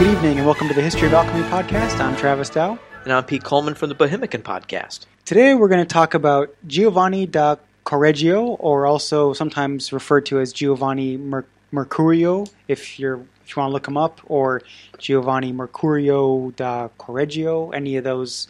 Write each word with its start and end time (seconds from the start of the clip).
Good 0.00 0.12
evening 0.12 0.38
and 0.38 0.46
welcome 0.46 0.66
to 0.66 0.72
the 0.72 0.80
History 0.80 1.08
of 1.08 1.12
Alchemy 1.12 1.42
podcast. 1.50 2.00
I'm 2.00 2.16
Travis 2.16 2.48
Dow. 2.48 2.78
And 3.04 3.12
I'm 3.12 3.22
Pete 3.22 3.44
Coleman 3.44 3.74
from 3.74 3.90
the 3.90 3.94
Bohemicon 3.94 4.42
podcast. 4.42 5.04
Today 5.26 5.52
we're 5.52 5.68
going 5.68 5.86
to 5.86 5.92
talk 5.92 6.14
about 6.14 6.54
Giovanni 6.66 7.26
da 7.26 7.56
Correggio, 7.84 8.56
or 8.58 8.86
also 8.86 9.34
sometimes 9.34 9.92
referred 9.92 10.24
to 10.24 10.40
as 10.40 10.54
Giovanni 10.54 11.18
Mer- 11.18 11.44
Mercurio, 11.70 12.50
if 12.66 12.98
you're 12.98 13.16
if 13.44 13.54
you 13.54 13.60
want 13.60 13.68
to 13.68 13.72
look 13.74 13.86
him 13.86 13.98
up, 13.98 14.22
or 14.24 14.62
Giovanni 14.96 15.52
Mercurio 15.52 16.56
da 16.56 16.88
Correggio, 16.98 17.74
any 17.74 17.98
of 17.98 18.04
those 18.04 18.48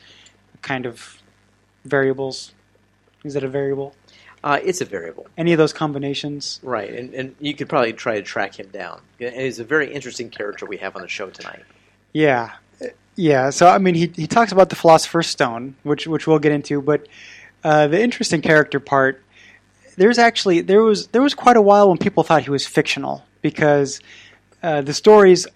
kind 0.62 0.86
of 0.86 1.20
variables. 1.84 2.52
Is 3.24 3.34
that 3.34 3.42
a 3.42 3.48
variable? 3.48 3.96
Uh, 4.42 4.58
it's 4.62 4.80
a 4.80 4.84
variable. 4.84 5.26
Any 5.36 5.52
of 5.52 5.58
those 5.58 5.72
combinations? 5.72 6.60
Right, 6.62 6.92
and, 6.92 7.12
and 7.14 7.36
you 7.40 7.54
could 7.54 7.68
probably 7.68 7.92
try 7.92 8.14
to 8.16 8.22
track 8.22 8.58
him 8.58 8.68
down. 8.68 9.00
He's 9.18 9.58
a 9.58 9.64
very 9.64 9.92
interesting 9.92 10.30
character 10.30 10.64
we 10.64 10.78
have 10.78 10.97
on 10.97 11.02
the 11.02 11.08
show 11.08 11.28
tonight. 11.28 11.62
Yeah, 12.12 12.52
yeah. 13.16 13.50
So 13.50 13.69
I 13.69 13.78
mean, 13.78 13.94
he 13.94 14.10
he 14.16 14.27
talks 14.27 14.52
about 14.52 14.70
the 14.70 14.77
philosopher's 14.77 15.27
stone, 15.27 15.77
which 15.82 16.06
which 16.06 16.27
we'll 16.27 16.38
get 16.38 16.52
into, 16.52 16.80
but 16.80 17.06
uh, 17.64 17.86
the 17.88 18.00
interesting 18.00 18.41
character 18.41 18.80
part. 18.80 19.22
There's 19.97 20.19
actually 20.19 20.62
there 20.62 20.82
was 20.82 21.08
there 21.08 21.20
was 21.20 21.34
quite 21.34 21.56
a 21.56 21.62
while 21.62 21.88
when 21.88 21.98
people 21.98 22.22
thought 22.22 22.42
he 22.42 22.50
was 22.50 22.66
fictional 22.66 23.25
because 23.42 24.00
uh, 24.62 24.80
the 24.80 24.94
stories 24.94 25.47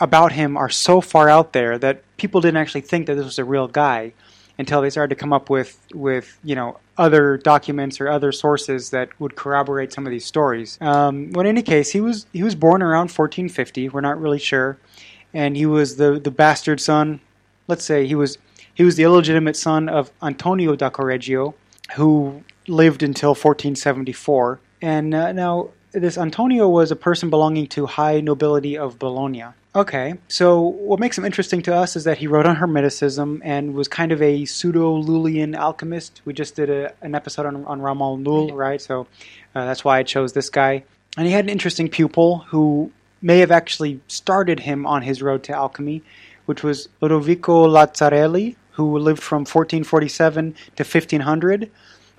about 0.00 0.32
him 0.32 0.56
are 0.56 0.70
so 0.70 1.02
far 1.02 1.28
out 1.28 1.52
there 1.52 1.76
that 1.78 2.02
people 2.16 2.40
didn't 2.40 2.56
actually 2.56 2.80
think 2.80 3.06
that 3.06 3.16
this 3.16 3.24
was 3.24 3.38
a 3.38 3.44
real 3.44 3.68
guy 3.68 4.12
until 4.60 4.82
they 4.82 4.90
started 4.90 5.08
to 5.08 5.18
come 5.18 5.32
up 5.32 5.48
with 5.48 5.78
with 5.94 6.38
you 6.44 6.54
know 6.54 6.78
other 6.98 7.38
documents 7.38 8.00
or 8.00 8.08
other 8.08 8.30
sources 8.30 8.90
that 8.90 9.08
would 9.18 9.34
corroborate 9.34 9.90
some 9.92 10.06
of 10.06 10.10
these 10.10 10.26
stories. 10.26 10.78
Um, 10.82 11.30
but 11.30 11.40
in 11.40 11.46
any 11.46 11.62
case, 11.62 11.90
he 11.90 12.00
was 12.00 12.26
he 12.32 12.42
was 12.42 12.54
born 12.54 12.82
around 12.82 13.10
1450. 13.10 13.88
We're 13.88 14.02
not 14.02 14.20
really 14.20 14.38
sure, 14.38 14.78
and 15.32 15.56
he 15.56 15.66
was 15.66 15.96
the 15.96 16.20
the 16.20 16.30
bastard 16.30 16.80
son. 16.80 17.20
Let's 17.66 17.84
say 17.84 18.06
he 18.06 18.14
was 18.14 18.36
he 18.74 18.84
was 18.84 18.96
the 18.96 19.02
illegitimate 19.02 19.56
son 19.56 19.88
of 19.88 20.12
Antonio 20.22 20.76
da 20.76 20.90
Correggio, 20.90 21.54
who 21.96 22.44
lived 22.68 23.02
until 23.02 23.30
1474. 23.30 24.60
And 24.82 25.14
uh, 25.14 25.32
now 25.32 25.70
this 25.92 26.16
Antonio 26.16 26.68
was 26.68 26.90
a 26.90 26.96
person 26.96 27.30
belonging 27.30 27.66
to 27.68 27.86
high 27.86 28.20
nobility 28.20 28.76
of 28.76 28.98
Bologna. 28.98 29.44
Okay, 29.74 30.14
so 30.26 30.60
what 30.60 30.98
makes 30.98 31.16
him 31.16 31.24
interesting 31.24 31.62
to 31.62 31.74
us 31.74 31.94
is 31.94 32.04
that 32.04 32.18
he 32.18 32.26
wrote 32.26 32.44
on 32.46 32.56
Hermeticism 32.56 33.40
and 33.44 33.74
was 33.74 33.86
kind 33.86 34.10
of 34.10 34.20
a 34.20 34.44
pseudo 34.44 34.92
Lullian 34.92 35.54
alchemist. 35.54 36.22
We 36.24 36.32
just 36.32 36.56
did 36.56 36.70
a, 36.70 36.92
an 37.02 37.14
episode 37.14 37.46
on, 37.46 37.64
on 37.66 37.80
Ramon 37.80 38.24
Llull, 38.24 38.52
right? 38.52 38.80
So 38.80 39.06
uh, 39.54 39.66
that's 39.66 39.84
why 39.84 39.98
I 39.98 40.02
chose 40.02 40.32
this 40.32 40.50
guy. 40.50 40.82
And 41.16 41.26
he 41.26 41.32
had 41.32 41.44
an 41.44 41.50
interesting 41.50 41.88
pupil 41.88 42.38
who 42.48 42.90
may 43.22 43.38
have 43.38 43.52
actually 43.52 44.00
started 44.08 44.60
him 44.60 44.86
on 44.86 45.02
his 45.02 45.22
road 45.22 45.44
to 45.44 45.52
alchemy, 45.52 46.02
which 46.46 46.64
was 46.64 46.88
Lodovico 47.00 47.68
Lazzarelli, 47.68 48.56
who 48.72 48.98
lived 48.98 49.22
from 49.22 49.40
1447 49.40 50.54
to 50.76 50.82
1500. 50.82 51.70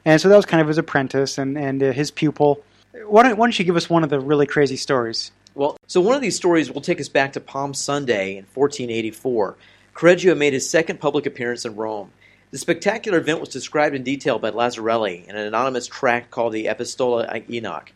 And 0.05 0.21
so 0.21 0.29
that 0.29 0.35
was 0.35 0.45
kind 0.45 0.61
of 0.61 0.67
his 0.67 0.77
apprentice 0.77 1.37
and, 1.37 1.57
and 1.57 1.83
uh, 1.83 1.91
his 1.91 2.11
pupil. 2.11 2.63
Why 2.93 3.23
don't, 3.23 3.37
why 3.37 3.45
don't 3.45 3.57
you 3.57 3.65
give 3.65 3.77
us 3.77 3.89
one 3.89 4.03
of 4.03 4.09
the 4.09 4.19
really 4.19 4.45
crazy 4.45 4.75
stories? 4.75 5.31
Well, 5.55 5.77
so 5.87 6.01
one 6.01 6.15
of 6.15 6.21
these 6.21 6.35
stories 6.35 6.71
will 6.71 6.81
take 6.81 6.99
us 6.99 7.09
back 7.09 7.33
to 7.33 7.39
Palm 7.39 7.73
Sunday 7.73 8.31
in 8.31 8.45
1484. 8.53 9.57
Correggio 9.93 10.35
made 10.35 10.53
his 10.53 10.69
second 10.69 10.99
public 10.99 11.25
appearance 11.25 11.65
in 11.65 11.75
Rome. 11.75 12.11
The 12.51 12.57
spectacular 12.57 13.17
event 13.17 13.39
was 13.39 13.49
described 13.49 13.95
in 13.95 14.03
detail 14.03 14.39
by 14.39 14.51
Lazzarelli 14.51 15.25
in 15.25 15.35
an 15.35 15.47
anonymous 15.47 15.87
tract 15.87 16.31
called 16.31 16.53
the 16.53 16.65
Epistola 16.65 17.49
Enoch. 17.49 17.93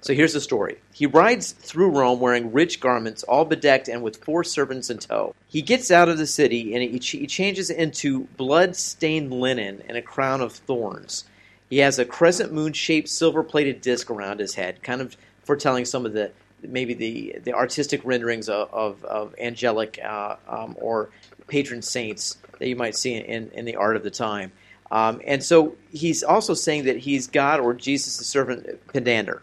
So 0.00 0.12
here's 0.12 0.34
the 0.34 0.40
story. 0.40 0.78
He 0.92 1.06
rides 1.06 1.52
through 1.52 1.90
Rome 1.90 2.20
wearing 2.20 2.52
rich 2.52 2.80
garments, 2.80 3.22
all 3.22 3.44
bedecked 3.44 3.88
and 3.88 4.02
with 4.02 4.22
four 4.22 4.44
servants 4.44 4.90
in 4.90 4.98
tow. 4.98 5.34
He 5.46 5.62
gets 5.62 5.90
out 5.90 6.08
of 6.08 6.18
the 6.18 6.26
city 6.26 6.74
and 6.74 6.82
he, 6.82 6.98
he 6.98 7.26
changes 7.26 7.70
into 7.70 8.24
blood 8.36 8.76
stained 8.76 9.32
linen 9.32 9.82
and 9.88 9.96
a 9.96 10.02
crown 10.02 10.40
of 10.40 10.52
thorns. 10.52 11.24
He 11.70 11.78
has 11.78 11.98
a 11.98 12.04
crescent 12.04 12.52
moon 12.52 12.72
shaped 12.72 13.08
silver 13.08 13.42
plated 13.42 13.80
disc 13.80 14.10
around 14.10 14.40
his 14.40 14.54
head, 14.54 14.82
kind 14.82 15.00
of 15.00 15.16
foretelling 15.44 15.84
some 15.84 16.06
of 16.06 16.12
the 16.12 16.30
maybe 16.62 16.94
the, 16.94 17.38
the 17.44 17.52
artistic 17.52 18.00
renderings 18.04 18.48
of, 18.48 18.72
of, 18.72 19.04
of 19.04 19.34
angelic 19.38 19.98
uh, 20.02 20.36
um, 20.48 20.76
or 20.80 21.10
patron 21.46 21.82
saints 21.82 22.38
that 22.58 22.68
you 22.68 22.76
might 22.76 22.96
see 22.96 23.14
in, 23.14 23.50
in 23.50 23.64
the 23.64 23.76
art 23.76 23.96
of 23.96 24.02
the 24.02 24.10
time. 24.10 24.52
Um, 24.90 25.20
and 25.26 25.42
so 25.42 25.76
he's 25.92 26.22
also 26.22 26.54
saying 26.54 26.84
that 26.84 26.98
he's 26.98 27.26
God 27.26 27.60
or 27.60 27.74
Jesus, 27.74 28.16
the 28.18 28.24
servant 28.24 28.86
Pimander. 28.88 29.40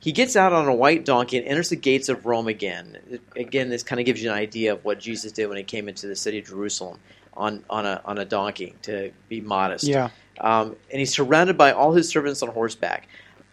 He 0.00 0.12
gets 0.12 0.34
out 0.34 0.52
on 0.52 0.66
a 0.66 0.74
white 0.74 1.04
donkey 1.04 1.36
and 1.38 1.46
enters 1.46 1.68
the 1.68 1.76
gates 1.76 2.08
of 2.08 2.24
Rome 2.24 2.48
again. 2.48 3.20
Again, 3.36 3.68
this 3.68 3.82
kind 3.82 4.00
of 4.00 4.06
gives 4.06 4.22
you 4.22 4.30
an 4.30 4.36
idea 4.36 4.72
of 4.72 4.84
what 4.84 4.98
Jesus 4.98 5.32
did 5.32 5.46
when 5.46 5.58
he 5.58 5.62
came 5.62 5.88
into 5.88 6.06
the 6.06 6.16
city 6.16 6.38
of 6.38 6.46
Jerusalem 6.46 6.98
on, 7.34 7.64
on, 7.68 7.84
a, 7.84 8.00
on 8.04 8.18
a 8.18 8.24
donkey 8.24 8.74
to 8.82 9.12
be 9.28 9.42
modest. 9.42 9.84
Yeah. 9.84 10.08
Um, 10.40 10.76
and 10.90 10.98
he's 10.98 11.12
surrounded 11.12 11.58
by 11.58 11.72
all 11.72 11.92
his 11.92 12.08
servants 12.08 12.42
on 12.42 12.48
horseback. 12.48 13.08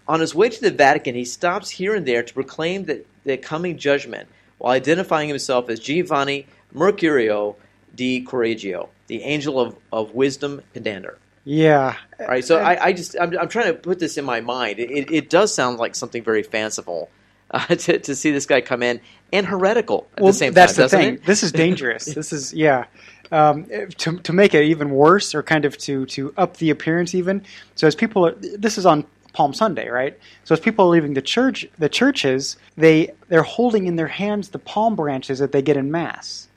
On 0.07 0.19
his 0.19 0.33
way 0.33 0.49
to 0.49 0.61
the 0.61 0.71
Vatican, 0.71 1.15
he 1.15 1.25
stops 1.25 1.69
here 1.69 1.93
and 1.93 2.05
there 2.05 2.23
to 2.23 2.33
proclaim 2.33 2.85
the, 2.85 3.03
the 3.25 3.37
coming 3.37 3.77
judgment 3.77 4.29
while 4.57 4.73
identifying 4.73 5.27
himself 5.27 5.69
as 5.69 5.79
Giovanni 5.79 6.47
Mercurio 6.73 7.55
di 7.93 8.23
Correggio, 8.23 8.89
the 9.07 9.23
angel 9.23 9.59
of, 9.59 9.75
of 9.91 10.13
wisdom 10.13 10.61
Pimander. 10.73 11.15
Yeah. 11.43 11.95
All 12.19 12.27
right. 12.27 12.43
So 12.43 12.59
I, 12.59 12.87
I 12.87 12.93
just 12.93 13.15
I'm, 13.19 13.37
I'm, 13.37 13.47
trying 13.47 13.67
to 13.67 13.73
put 13.73 13.99
this 13.99 14.17
in 14.17 14.25
my 14.25 14.41
mind. 14.41 14.79
It, 14.79 15.11
it 15.11 15.29
does 15.29 15.53
sound 15.53 15.77
like 15.77 15.95
something 15.95 16.21
very 16.21 16.43
fanciful 16.43 17.09
uh, 17.51 17.65
to, 17.67 17.99
to 17.99 18.15
see 18.15 18.31
this 18.31 18.45
guy 18.45 18.61
come 18.61 18.83
in 18.83 18.99
and 19.31 19.45
heretical 19.45 20.07
at 20.17 20.23
well, 20.23 20.33
the 20.33 20.37
same 20.37 20.53
that's 20.53 20.75
time. 20.75 20.83
the 20.83 20.89
thing. 20.89 21.13
It? 21.15 21.25
This 21.25 21.43
is 21.43 21.51
dangerous. 21.51 22.05
this 22.13 22.33
is 22.33 22.53
yeah. 22.53 22.85
Um, 23.31 23.65
to 23.97 24.19
to 24.19 24.33
make 24.33 24.53
it 24.53 24.63
even 24.63 24.89
worse, 24.89 25.35
or 25.35 25.43
kind 25.43 25.65
of 25.65 25.77
to 25.79 26.05
to 26.07 26.33
up 26.37 26.57
the 26.57 26.69
appearance 26.69 27.13
even. 27.13 27.43
So 27.75 27.85
as 27.85 27.95
people 27.95 28.25
are, 28.25 28.31
this 28.31 28.77
is 28.77 28.85
on 28.85 29.05
Palm 29.37 29.53
Sunday, 29.53 29.87
right? 29.89 30.17
So 30.45 30.53
as 30.53 30.59
people 30.59 30.85
are 30.85 30.89
leaving 30.89 31.13
the 31.13 31.21
church, 31.21 31.67
the 31.77 31.89
churches, 31.89 32.57
they 32.75 33.11
they're 33.29 33.43
holding 33.43 33.85
in 33.85 33.95
their 33.95 34.07
hands 34.07 34.49
the 34.49 34.59
palm 34.59 34.95
branches 34.95 35.39
that 35.39 35.51
they 35.51 35.61
get 35.61 35.77
in 35.77 35.91
mass, 35.91 36.47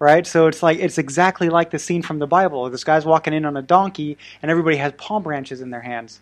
right? 0.00 0.26
So 0.26 0.48
it's 0.48 0.62
like 0.62 0.78
it's 0.78 0.98
exactly 0.98 1.48
like 1.48 1.70
the 1.70 1.78
scene 1.78 2.02
from 2.02 2.18
the 2.18 2.26
Bible. 2.26 2.68
This 2.70 2.82
guy's 2.82 3.06
walking 3.06 3.34
in 3.34 3.44
on 3.44 3.56
a 3.56 3.62
donkey, 3.62 4.18
and 4.42 4.50
everybody 4.50 4.76
has 4.78 4.92
palm 4.96 5.22
branches 5.22 5.60
in 5.60 5.70
their 5.70 5.80
hands. 5.80 6.20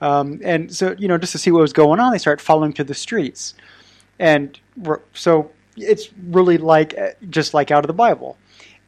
Um, 0.00 0.40
and 0.42 0.74
so 0.74 0.96
you 0.98 1.06
know, 1.06 1.18
just 1.18 1.32
to 1.32 1.38
see 1.38 1.52
what 1.52 1.60
was 1.60 1.72
going 1.72 2.00
on, 2.00 2.10
they 2.12 2.18
start 2.18 2.40
following 2.40 2.72
to 2.74 2.84
the 2.84 2.94
streets, 2.94 3.54
and 4.18 4.58
so 5.12 5.52
it's 5.76 6.08
really 6.28 6.58
like 6.58 6.98
just 7.30 7.54
like 7.54 7.70
out 7.70 7.84
of 7.84 7.86
the 7.86 7.94
Bible, 7.94 8.36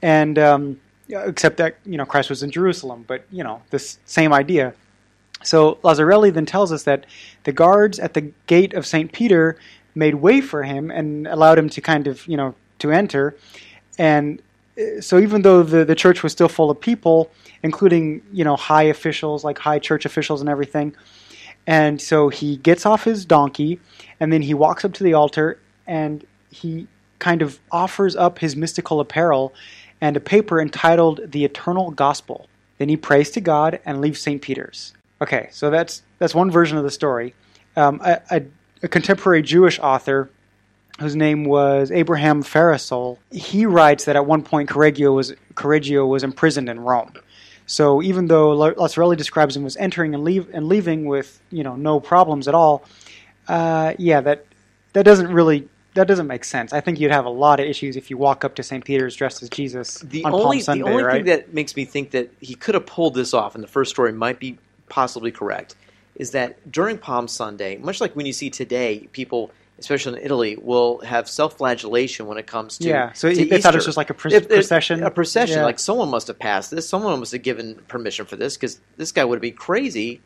and 0.07 0.39
um, 0.39 0.81
except 1.09 1.57
that 1.57 1.79
you 1.85 1.97
know 1.99 2.07
Christ 2.07 2.31
was 2.31 2.45
in 2.45 2.53
Jerusalem, 2.53 3.05
but 3.09 3.25
you 3.33 3.43
know 3.43 3.61
this 3.71 3.99
same 4.05 4.33
idea. 4.33 4.73
So 5.43 5.79
Lazzarelli 5.83 6.33
then 6.33 6.47
tells 6.47 6.71
us 6.73 6.85
that 6.85 7.07
the 7.43 7.53
guards 7.53 7.99
at 7.99 8.15
the 8.15 8.33
gate 8.47 8.73
of 8.73 8.87
St. 8.87 9.11
Peter 9.13 9.57
made 9.97 10.15
way 10.15 10.41
for 10.41 10.63
him 10.63 10.93
and 10.93 11.27
allowed 11.27 11.59
him 11.59 11.69
to 11.71 11.81
kind 11.81 12.07
of, 12.07 12.27
you 12.27 12.37
know, 12.37 12.55
to 12.79 12.93
enter. 12.93 13.37
And 13.99 14.41
uh, 14.79 15.01
so 15.01 15.19
even 15.19 15.43
though 15.43 15.63
the, 15.63 15.85
the 15.85 15.95
church 15.95 16.23
was 16.23 16.33
still 16.33 16.49
full 16.49 16.71
of 16.71 16.81
people, 16.81 17.31
including, 17.63 18.23
you 18.33 18.45
know, 18.45 18.57
high 18.57 18.85
officials, 18.85 19.45
like 19.45 19.59
high 19.59 19.79
church 19.79 20.05
officials 20.07 20.41
and 20.41 20.49
everything, 20.49 20.95
and 21.67 22.01
so 22.01 22.29
he 22.29 22.57
gets 22.57 22.87
off 22.87 23.05
his 23.05 23.25
donkey 23.25 23.81
and 24.21 24.33
then 24.33 24.43
he 24.43 24.55
walks 24.55 24.85
up 24.85 24.93
to 24.95 25.05
the 25.05 25.15
altar 25.15 25.59
and 25.87 26.25
he 26.51 26.87
kind 27.19 27.43
of 27.43 27.59
offers 27.73 28.15
up 28.15 28.39
his 28.39 28.55
mystical 28.57 29.01
apparel 29.01 29.53
and 30.01 30.17
a 30.17 30.21
paper 30.21 30.61
entitled 30.61 31.33
The 31.33 31.45
Eternal 31.45 31.91
Gospel. 31.91 32.49
Then 32.79 32.89
he 32.89 32.97
prays 32.97 33.31
to 33.31 33.41
God 33.41 33.81
and 33.85 34.01
leaves 34.01 34.21
St. 34.21 34.43
Peter's. 34.43 34.93
Okay, 35.21 35.49
so 35.51 35.71
that's 35.71 36.03
that's 36.19 36.35
one 36.35 36.51
version 36.51 36.77
of 36.77 36.85
the 36.85 36.91
story. 36.91 37.35
Um, 37.77 38.01
a, 38.05 38.21
a, 38.31 38.43
a, 38.83 38.89
contemporary 38.89 39.43
Jewish 39.43 39.79
author, 39.79 40.31
whose 40.99 41.17
name 41.17 41.45
was 41.45 41.91
Abraham 41.91 42.43
Farissol, 42.43 43.19
he 43.31 43.67
writes 43.67 44.05
that 44.05 44.17
at 44.17 44.27
one 44.27 44.43
point 44.43 44.69
Correggio 44.69 45.15
was 45.15 45.35
Correggio 45.55 46.07
was 46.07 46.23
imprisoned 46.23 46.69
in 46.69 46.81
Rome. 46.81 47.13
So 47.67 48.03
even 48.03 48.27
though 48.27 48.51
La- 48.51 48.73
Lazzarelli 48.73 49.17
describes 49.17 49.57
him 49.57 49.67
as 49.67 49.77
entering 49.77 50.15
and 50.15 50.23
leave 50.23 50.49
and 50.53 50.69
leaving 50.69 51.07
with 51.07 51.41
you 51.51 51.65
know 51.65 51.77
no 51.77 51.99
problems 51.99 52.47
at 52.47 52.55
all, 52.55 52.85
uh, 53.49 53.95
yeah, 53.99 54.21
that 54.21 54.45
that 54.93 55.05
doesn't 55.05 55.29
really 55.33 55.69
that 55.97 56.07
doesn't 56.07 56.27
make 56.29 56.45
sense. 56.45 56.73
I 56.73 56.81
think 56.81 57.01
you'd 57.01 57.11
have 57.11 57.25
a 57.27 57.31
lot 57.31 57.61
of 57.61 57.67
issues 57.67 57.97
if 57.97 58.09
you 58.11 58.17
walk 58.17 58.45
up 58.45 58.55
to 58.55 58.63
St. 58.63 58.85
Peter's 58.85 59.17
dressed 59.17 59.43
as 59.43 59.51
Jesus 59.51 59.99
The 60.01 60.25
on 60.25 60.33
only 60.35 60.57
Palm 60.59 60.61
Sunday, 60.61 60.85
the 60.85 60.91
only 60.91 61.03
right? 61.03 61.13
thing 61.17 61.25
that 61.27 61.53
makes 61.53 61.75
me 61.77 61.85
think 61.85 62.13
that 62.13 62.31
he 62.41 62.55
could 62.55 62.75
have 62.75 62.87
pulled 62.87 63.15
this 63.15 63.35
off, 63.35 63.55
and 63.55 63.63
the 63.65 63.69
first 63.69 63.91
story 63.91 64.13
might 64.13 64.39
be 64.39 64.59
possibly 64.89 65.33
correct, 65.33 65.75
is 66.15 66.31
that 66.31 66.71
during 66.71 66.97
Palm 66.99 67.29
Sunday, 67.29 67.77
much 67.77 68.01
like 68.01 68.15
when 68.17 68.25
you 68.27 68.33
see 68.33 68.49
today, 68.49 69.09
people, 69.13 69.51
especially 69.79 70.19
in 70.19 70.25
Italy, 70.25 70.57
will 70.57 70.99
have 71.01 71.29
self-flagellation 71.29 72.27
when 72.27 72.39
it 72.39 72.47
comes 72.47 72.79
to 72.79 72.89
Yeah, 72.89 73.13
so 73.13 73.29
to 73.33 73.45
they 73.45 73.61
thought 73.61 73.75
it 73.75 73.79
was 73.79 73.85
just 73.85 73.97
like 73.99 74.11
a 74.11 74.15
pr- 74.15 74.29
If- 74.29 74.45
if- 74.45 74.49
procession? 74.49 75.03
A 75.03 75.11
procession, 75.11 75.59
Yeah. 75.59 75.65
like 75.65 75.79
someone 75.79 76.09
must 76.11 76.29
have 76.29 76.39
passed 76.39 76.71
this, 76.71 76.89
someone 76.89 77.19
must 77.19 77.33
have 77.33 77.43
given 77.43 77.75
permission 77.89 78.25
for 78.27 78.37
this, 78.37 78.57
because 78.57 78.81
this 78.97 79.13
guy 79.13 79.25
would 79.25 79.41
be 79.41 79.51
crazy 79.51 80.21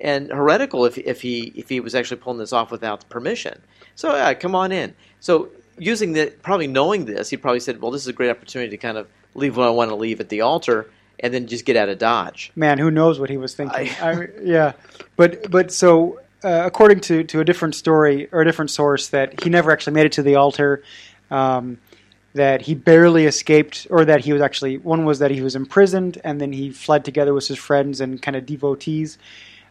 and 0.00 0.30
heretical 0.30 0.84
if 0.84 0.96
if 0.98 1.20
he 1.22 1.52
if 1.56 1.68
he 1.68 1.80
was 1.80 1.92
actually 1.94 2.18
pulling 2.18 2.38
this 2.38 2.52
off 2.52 2.70
without 2.70 3.08
permission. 3.08 3.60
So 3.96 4.14
yeah, 4.14 4.32
come 4.34 4.54
on 4.54 4.70
in. 4.70 4.94
So 5.20 5.48
using 5.78 6.12
the 6.12 6.32
probably 6.42 6.66
knowing 6.66 7.04
this, 7.04 7.30
he 7.30 7.36
probably 7.36 7.60
said, 7.60 7.80
"Well, 7.80 7.90
this 7.90 8.02
is 8.02 8.08
a 8.08 8.12
great 8.12 8.30
opportunity 8.30 8.70
to 8.70 8.76
kind 8.76 8.98
of 8.98 9.06
leave 9.34 9.56
what 9.56 9.66
I 9.66 9.70
want 9.70 9.90
to 9.90 9.96
leave 9.96 10.20
at 10.20 10.28
the 10.28 10.40
altar, 10.42 10.90
and 11.20 11.32
then 11.32 11.46
just 11.46 11.64
get 11.64 11.76
out 11.76 11.88
of 11.88 11.98
Dodge." 11.98 12.52
Man, 12.56 12.78
who 12.78 12.90
knows 12.90 13.18
what 13.20 13.30
he 13.30 13.36
was 13.36 13.54
thinking? 13.54 13.88
I- 14.00 14.10
I, 14.10 14.28
yeah, 14.42 14.72
but 15.16 15.50
but 15.50 15.72
so 15.72 16.20
uh, 16.44 16.62
according 16.64 17.00
to 17.00 17.24
to 17.24 17.40
a 17.40 17.44
different 17.44 17.74
story 17.74 18.28
or 18.32 18.42
a 18.42 18.44
different 18.44 18.70
source, 18.70 19.08
that 19.08 19.42
he 19.42 19.50
never 19.50 19.70
actually 19.72 19.94
made 19.94 20.06
it 20.06 20.12
to 20.12 20.22
the 20.22 20.36
altar. 20.36 20.82
Um, 21.30 21.78
that 22.34 22.62
he 22.62 22.74
barely 22.74 23.24
escaped, 23.24 23.86
or 23.90 24.04
that 24.04 24.20
he 24.24 24.32
was 24.32 24.42
actually 24.42 24.76
one 24.78 25.04
was 25.04 25.18
that 25.18 25.30
he 25.30 25.40
was 25.40 25.56
imprisoned 25.56 26.20
and 26.22 26.40
then 26.40 26.52
he 26.52 26.70
fled 26.70 27.04
together 27.04 27.34
with 27.34 27.48
his 27.48 27.58
friends 27.58 28.00
and 28.00 28.20
kind 28.22 28.36
of 28.36 28.46
devotees. 28.46 29.18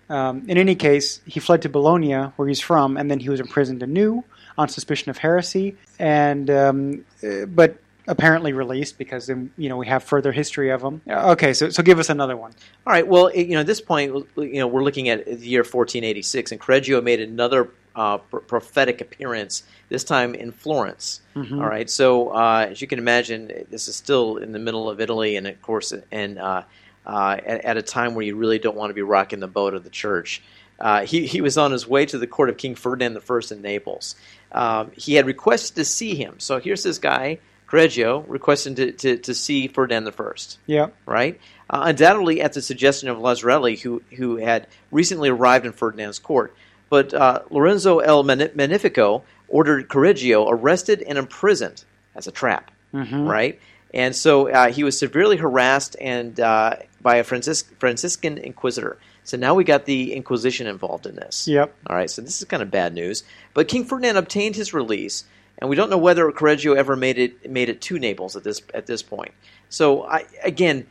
Um, 0.10 0.44
in 0.48 0.58
any 0.58 0.76
case, 0.76 1.22
he 1.26 1.40
fled 1.40 1.62
to 1.62 1.70
Bologna, 1.70 2.14
where 2.36 2.48
he's 2.48 2.60
from, 2.60 2.98
and 2.98 3.10
then 3.12 3.20
he 3.20 3.30
was 3.30 3.40
imprisoned 3.40 3.84
anew 3.84 4.24
on 4.58 4.70
suspicion 4.70 5.10
of 5.10 5.18
heresy, 5.18 5.76
and 6.00 6.50
um, 6.50 7.06
uh, 7.24 7.46
but 7.46 7.78
apparently 8.10 8.54
released 8.54 8.98
because 8.98 9.28
then 9.28 9.52
you 9.58 9.68
know 9.70 9.78
we 9.78 9.86
have 9.88 10.04
further 10.04 10.32
history 10.32 10.70
of. 10.70 10.84
Uh, 10.84 10.92
Okay, 11.08 11.54
so 11.54 11.70
so 11.70 11.84
give 11.84 12.00
us 12.00 12.10
another 12.10 12.38
one. 12.38 12.52
All 12.86 12.94
right. 12.94 13.08
Well, 13.08 13.34
you 13.36 13.50
know, 13.56 13.60
at 13.62 13.68
this 13.68 13.82
point, 13.82 14.14
you 14.38 14.60
know, 14.60 14.68
we're 14.68 14.84
looking 14.84 15.10
at 15.10 15.26
the 15.26 15.48
year 15.48 15.62
1486, 15.62 16.52
and 16.52 16.62
Correggio 16.62 17.02
made 17.04 17.20
another 17.22 17.70
uh, 17.96 18.18
pr- 18.18 18.38
prophetic 18.38 19.02
appearance. 19.02 19.64
This 19.90 20.04
time 20.04 20.36
in 20.36 20.52
Florence. 20.52 21.22
All 21.62 21.68
right. 21.68 21.90
So, 21.90 22.30
uh, 22.30 22.68
as 22.72 22.82
you 22.82 22.88
can 22.88 23.00
imagine, 23.00 23.66
this 23.70 23.88
is 23.88 23.96
still 23.96 24.38
in 24.38 24.52
the 24.52 24.60
middle 24.60 24.90
of 24.90 25.00
Italy, 25.00 25.36
and 25.38 25.48
of 25.48 25.62
course, 25.62 25.94
and 26.12 26.38
uh, 26.40 26.64
uh, 27.06 27.38
at, 27.46 27.64
at 27.64 27.78
a 27.78 27.82
time 27.82 28.14
where 28.14 28.26
you 28.26 28.36
really 28.36 28.60
don't 28.60 28.76
want 28.76 28.90
to 28.90 28.94
be 28.94 29.02
rocking 29.02 29.40
the 29.40 29.48
boat 29.48 29.74
of 29.74 29.84
the 29.86 29.90
church. 29.90 30.42
Uh, 30.80 31.06
he, 31.06 31.26
he 31.26 31.42
was 31.42 31.58
on 31.58 31.72
his 31.72 31.88
way 31.88 32.06
to 32.06 32.18
the 32.18 32.28
court 32.28 32.50
of 32.50 32.58
King 32.58 32.76
Ferdinand 32.76 33.18
I 33.30 33.40
in 33.52 33.62
Naples. 33.62 34.16
Um, 34.52 34.92
he 34.96 35.16
had 35.16 35.26
requested 35.26 35.76
to 35.78 35.86
see 35.86 36.16
him. 36.16 36.40
So 36.40 36.60
here's 36.60 36.84
this 36.84 37.00
guy, 37.00 37.40
Correggio, 37.68 38.24
requesting 38.28 38.76
to, 38.76 38.92
to, 38.92 39.18
to 39.18 39.34
see 39.34 39.68
Ferdinand 39.68 40.08
I 40.18 40.34
Yeah. 40.68 40.88
right? 41.06 41.40
Uh, 41.70 41.82
undoubtedly 41.86 42.42
at 42.42 42.54
the 42.54 42.62
suggestion 42.62 43.10
of 43.10 43.18
Lazzarelli, 43.18 43.80
who, 43.80 44.02
who 44.16 44.38
had 44.38 44.68
recently 44.92 45.30
arrived 45.30 45.66
in 45.66 45.74
Ferdinand's 45.74 46.20
court. 46.20 46.56
But 46.90 47.14
uh, 47.14 47.42
Lorenzo 47.50 48.00
El 48.00 48.24
Magnifico 48.24 49.24
ordered 49.50 49.90
Correggio 49.90 50.48
arrested 50.50 51.02
and 51.02 51.18
imprisoned 51.18 51.84
as 52.16 52.28
a 52.28 52.32
trap, 52.32 52.72
right? 52.94 53.60
And 53.94 54.16
so 54.16 54.50
uh, 54.50 54.72
he 54.72 54.84
was 54.84 54.98
severely 54.98 55.38
harassed 55.38 55.96
and 56.00 56.40
uh, 56.40 56.78
by 57.02 57.18
a 57.18 57.24
Francis- 57.24 57.64
Franciscan 57.80 58.38
inquisitor. 58.38 58.98
So 59.28 59.36
now 59.36 59.56
we 59.56 59.66
got 59.66 59.84
the 59.84 60.14
Inquisition 60.14 60.68
involved 60.68 61.06
in 61.06 61.18
this. 61.18 61.50
Yep. 61.50 61.76
All 61.88 61.96
right, 61.98 62.10
so 62.10 62.22
this 62.22 62.40
is 62.40 62.46
kind 62.46 62.64
of 62.64 62.72
bad 62.72 62.94
news. 62.94 63.26
But 63.54 63.68
King 63.68 63.84
Ferdinand 63.84 64.16
obtained 64.16 64.56
his 64.56 64.74
release, 64.74 65.26
and 65.58 65.70
we 65.70 65.76
don't 65.76 65.90
know 65.90 65.98
whether 65.98 66.32
Correggio 66.32 66.78
ever 66.78 66.96
made 66.96 67.18
it 67.18 67.50
made 67.52 67.68
it 67.68 67.82
to 67.82 68.00
Naples 68.00 68.38
at 68.38 68.46
this 68.46 68.62
at 68.74 68.86
this 68.86 69.04
point. 69.04 69.34
So 69.68 70.04
I, 70.06 70.24
again, 70.44 70.88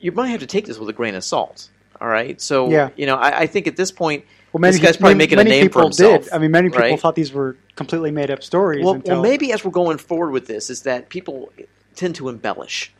you 0.00 0.10
might 0.10 0.28
have 0.28 0.40
to 0.40 0.46
take 0.46 0.64
this 0.64 0.78
with 0.78 0.88
a 0.88 0.94
grain 0.94 1.14
of 1.14 1.22
salt. 1.22 1.68
All 2.00 2.08
right, 2.08 2.40
so 2.40 2.70
Yeah. 2.70 2.88
you 2.96 3.04
know, 3.04 3.16
I, 3.16 3.40
I 3.40 3.46
think 3.46 3.66
at 3.66 3.76
this 3.76 3.90
point, 3.90 4.24
Well, 4.54 4.60
many, 4.62 4.72
this 4.72 4.82
guy's 4.82 4.96
probably 4.96 5.14
many, 5.14 5.24
making 5.24 5.40
a 5.40 5.44
name 5.44 5.62
people 5.64 5.82
for 5.82 5.84
himself. 5.88 6.24
did. 6.24 6.32
I 6.32 6.38
mean, 6.38 6.52
many 6.52 6.70
people 6.70 6.80
right? 6.80 6.98
thought 6.98 7.14
these 7.14 7.32
were 7.32 7.58
completely 7.74 8.10
made 8.10 8.30
up 8.30 8.42
stories. 8.42 8.86
Well, 8.86 8.94
until, 8.94 9.16
well, 9.16 9.22
maybe 9.22 9.52
as 9.52 9.66
we're 9.66 9.70
going 9.70 9.98
forward 9.98 10.30
with 10.30 10.46
this, 10.46 10.70
is 10.70 10.82
that 10.82 11.10
people 11.10 11.52
tend 11.94 12.14
to 12.14 12.30
embellish. 12.30 12.92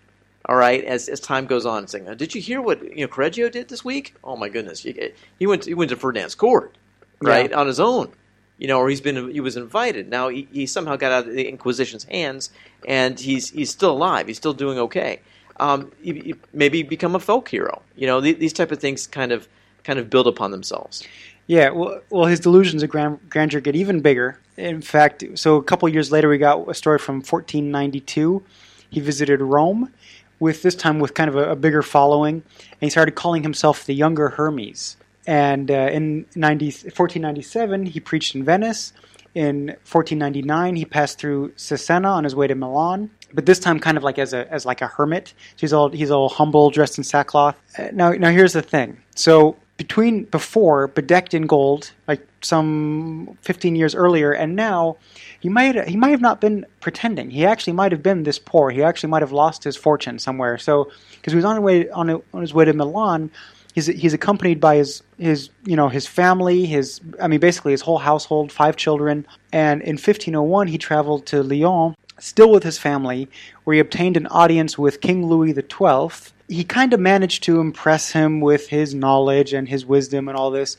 All 0.49 0.57
right, 0.57 0.85
as, 0.85 1.09
as 1.09 1.19
time 1.19 1.47
goes 1.47 1.67
on, 1.67 1.89
saying, 1.89 2.07
"Did 2.17 2.35
you 2.35 2.41
hear 2.41 2.63
what 2.63 2.81
you 2.83 3.05
know 3.05 3.09
Correggio 3.09 3.51
did 3.51 3.69
this 3.69 3.85
week? 3.85 4.15
Oh 4.23 4.37
my 4.37 4.49
goodness, 4.49 4.81
he, 4.81 5.11
he 5.39 5.47
went 5.47 5.65
he 5.65 5.75
went 5.75 5.91
to 5.91 5.97
Ferdinand's 5.97 6.37
court, 6.37 6.77
right, 7.21 7.53
on 7.53 7.67
his 7.67 7.81
own, 7.81 8.13
you 8.57 8.69
know, 8.69 8.79
or 8.79 8.89
he's 8.89 9.01
been 9.01 9.31
he 9.33 9.41
was 9.41 9.57
invited. 9.57 10.09
Now 10.09 10.29
he, 10.29 10.47
he 10.53 10.67
somehow 10.67 10.95
got 10.95 11.11
out 11.11 11.27
of 11.27 11.35
the 11.35 11.49
Inquisition's 11.49 12.05
hands, 12.05 12.51
and 12.87 13.19
he's 13.19 13.51
he's 13.51 13.71
still 13.71 13.91
alive. 13.91 14.29
He's 14.29 14.37
still 14.37 14.53
doing 14.53 14.79
okay. 14.79 15.21
Um, 15.59 15.91
you, 16.01 16.15
you 16.15 16.39
maybe 16.53 16.83
become 16.85 17.17
a 17.17 17.21
folk 17.21 17.49
hero. 17.49 17.83
You 17.97 18.07
know, 18.07 18.21
th- 18.21 18.39
these 18.39 18.53
type 18.53 18.71
of 18.71 18.79
things 18.79 19.07
kind 19.09 19.33
of 19.33 19.49
kind 19.83 19.99
of 19.99 20.09
build 20.11 20.29
upon 20.29 20.53
themselves. 20.53 21.03
Yeah, 21.47 21.71
well, 21.71 22.01
well, 22.11 22.27
his 22.27 22.41
delusions 22.41 22.83
of 22.83 22.91
grand, 22.91 23.19
grandeur 23.31 23.61
get 23.61 23.77
even 23.77 24.01
bigger. 24.01 24.39
In 24.57 24.81
fact, 24.81 25.25
so 25.35 25.57
a 25.57 25.63
couple 25.63 25.89
years 25.89 26.11
later, 26.11 26.29
we 26.29 26.39
got 26.39 26.69
a 26.69 26.75
story 26.75 26.99
from 26.99 27.17
1492. 27.17 28.43
He 28.91 29.01
visited 29.01 29.41
Rome, 29.41 29.93
with 30.39 30.63
this 30.63 30.75
time 30.75 30.99
with 30.99 31.15
kind 31.15 31.29
of 31.29 31.37
a, 31.37 31.53
a 31.53 31.57
bigger 31.57 31.83
following, 31.83 32.35
and 32.35 32.81
he 32.81 32.91
started 32.91 33.15
calling 33.15 33.43
himself 33.43 33.85
the 33.85 33.95
Younger 33.95 34.31
Hermes. 34.31 34.97
And 35.27 35.71
uh, 35.71 35.89
in 35.93 36.27
90, 36.35 36.67
1497, 36.67 37.87
he 37.87 38.01
preached 38.01 38.35
in 38.35 38.45
Venice. 38.45 38.93
In 39.35 39.69
1499, 39.91 40.77
he 40.77 40.85
passed 40.85 41.19
through 41.19 41.51
Cesena 41.53 42.09
on 42.09 42.25
his 42.25 42.35
way 42.35 42.47
to 42.47 42.55
Milan, 42.55 43.11
but 43.35 43.45
this 43.45 43.59
time 43.59 43.79
kind 43.81 43.99
of 43.99 44.03
like 44.03 44.19
as 44.19 44.33
a 44.33 44.51
as 44.51 44.65
like 44.65 44.81
a 44.81 44.87
hermit. 44.87 45.35
So 45.57 45.61
he's 45.61 45.73
all 45.75 45.91
he's 45.91 46.11
all 46.11 46.31
humble, 46.31 46.71
dressed 46.71 46.97
in 46.97 47.05
sackcloth. 47.05 47.55
Uh, 47.79 47.89
now 47.93 48.13
now 48.13 48.31
here's 48.31 48.55
the 48.55 48.63
thing. 48.63 48.97
So 49.15 49.57
between 49.77 50.25
before 50.25 50.89
bedecked 50.89 51.35
in 51.35 51.47
gold, 51.47 51.93
like 52.09 52.27
some 52.41 53.37
15 53.43 53.77
years 53.77 53.95
earlier, 53.95 54.33
and 54.33 54.57
now 54.57 54.97
he 55.41 55.49
might 55.49 55.89
he 55.89 55.97
might 55.97 56.11
have 56.11 56.21
not 56.21 56.41
been 56.41 56.65
pretending. 56.81 57.31
He 57.31 57.45
actually 57.45 57.75
might 57.75 57.93
have 57.93 58.03
been 58.03 58.23
this 58.23 58.39
poor. 58.39 58.71
He 58.71 58.83
actually 58.83 59.11
might 59.11 59.23
have 59.23 59.33
lost 59.33 59.65
his 59.65 59.77
fortune 59.77 60.19
somewhere. 60.19 60.57
So 60.59 60.91
because 61.17 61.33
he 61.33 61.37
was 61.37 61.45
on 61.45 61.57
his 61.57 61.63
way 61.63 61.91
on, 61.91 62.11
a, 62.11 62.21
on 62.33 62.41
his 62.41 62.55
way 62.55 62.65
to 62.65 62.73
Milan, 62.73 63.31
he's 63.75 63.87
he's 63.87 64.15
accompanied 64.15 64.61
by 64.61 64.77
his 64.77 65.03
his 65.19 65.51
you 65.65 65.77
know 65.77 65.89
his 65.89 66.07
family, 66.07 66.65
his 66.65 67.01
I 67.21 67.29
mean 67.29 67.41
basically 67.41 67.73
his 67.73 67.83
whole 67.83 67.99
household, 67.99 68.51
five 68.51 68.77
children, 68.77 69.27
and 69.53 69.83
in 69.83 69.97
1501 69.97 70.69
he 70.69 70.79
traveled 70.79 71.27
to 71.27 71.43
Lyon, 71.43 71.95
still 72.19 72.51
with 72.51 72.63
his 72.63 72.79
family, 72.79 73.29
where 73.65 73.75
he 73.75 73.81
obtained 73.81 74.17
an 74.17 74.27
audience 74.29 74.79
with 74.79 75.01
King 75.01 75.27
Louis 75.27 75.53
XII. 75.53 76.33
He 76.49 76.65
kind 76.65 76.93
of 76.93 77.01
managed 77.01 77.43
to 77.45 77.61
impress 77.61 78.13
him 78.13 78.41
with 78.41 78.69
his 78.69 78.95
knowledge 78.95 79.53
and 79.53 79.69
his 79.69 79.85
wisdom 79.85 80.29
and 80.29 80.37
all 80.37 80.51
this, 80.51 80.77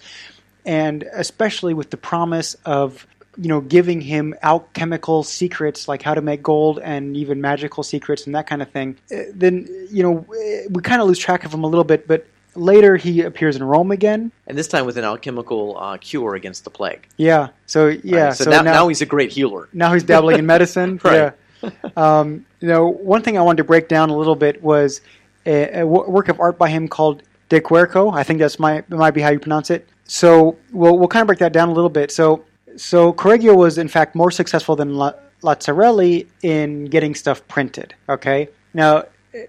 and 0.66 1.04
especially 1.14 1.74
with 1.74 1.90
the 1.90 1.98
promise 1.98 2.56
of 2.66 3.06
you 3.40 3.50
know 3.50 3.62
giving 3.62 4.02
him 4.02 4.34
alchemical 4.42 5.24
secrets 5.24 5.88
like 5.88 6.02
how 6.02 6.14
to 6.16 6.22
make 6.22 6.42
gold 6.42 6.80
and 6.80 7.16
even 7.16 7.40
magical 7.42 7.84
secrets 7.84 8.26
and 8.26 8.34
that 8.36 8.48
kind 8.48 8.62
of 8.62 8.70
thing. 8.72 8.98
Uh, 9.12 9.24
Then 9.34 9.68
you 9.92 10.04
know 10.04 10.26
we 10.70 10.82
kind 10.82 11.02
of 11.02 11.08
lose 11.08 11.20
track 11.20 11.46
of 11.46 11.54
him 11.54 11.64
a 11.64 11.68
little 11.68 11.84
bit, 11.84 12.08
but 12.08 12.26
later 12.56 12.96
he 12.96 13.22
appears 13.22 13.56
in 13.56 13.64
Rome 13.64 13.92
again. 13.92 14.32
And 14.48 14.58
this 14.58 14.68
time 14.68 14.86
with 14.88 14.98
an 14.98 15.04
alchemical 15.04 15.78
uh, 15.78 15.98
cure 15.98 16.34
against 16.34 16.64
the 16.64 16.72
plague. 16.72 17.08
Yeah. 17.18 17.50
So 17.68 17.88
yeah. 17.90 18.26
Right? 18.28 18.34
So, 18.34 18.50
now, 18.50 18.62
now 18.64 18.88
he's 18.88 19.02
a 19.02 19.06
great 19.06 19.32
healer. 19.32 19.70
now 19.74 19.94
he's 19.94 20.04
dabbling 20.04 20.40
in 20.40 20.46
medicine. 20.46 21.00
Right. 21.04 21.34
Yeah. 21.64 21.72
Um, 21.96 22.46
you 22.60 22.68
know, 22.68 22.88
one 22.88 23.24
thing 23.24 23.38
I 23.38 23.42
wanted 23.42 23.58
to 23.58 23.64
break 23.64 23.88
down 23.88 24.10
a 24.10 24.18
little 24.18 24.36
bit 24.36 24.62
was 24.62 25.02
a, 25.48 25.80
a 25.80 25.88
work 25.88 26.30
of 26.30 26.40
art 26.40 26.58
by 26.58 26.70
him 26.70 26.88
called 26.88 27.24
De 27.50 27.60
Querco. 27.60 28.14
I 28.14 28.24
think 28.24 28.40
that's 28.40 28.60
my 28.60 28.84
might 28.90 29.12
be 29.12 29.22
how 29.22 29.30
you 29.30 29.40
pronounce 29.40 29.72
it. 29.72 29.88
So 30.06 30.58
we'll 30.72 30.98
we'll 30.98 31.08
kind 31.08 31.22
of 31.22 31.28
break 31.28 31.40
that 31.40 31.54
down 31.54 31.70
a 31.70 31.74
little 31.74 31.90
bit. 31.90 32.12
So 32.12 32.44
so 32.76 33.14
Correggio 33.14 33.56
was 33.56 33.78
in 33.78 33.88
fact 33.88 34.14
more 34.14 34.32
successful 34.32 34.76
than 34.76 34.96
La- 34.96 35.14
Lazzarelli 35.42 36.28
in 36.44 36.86
getting 36.86 37.16
stuff 37.16 37.48
printed. 37.48 37.96
Okay. 38.10 38.50
Now 38.74 39.06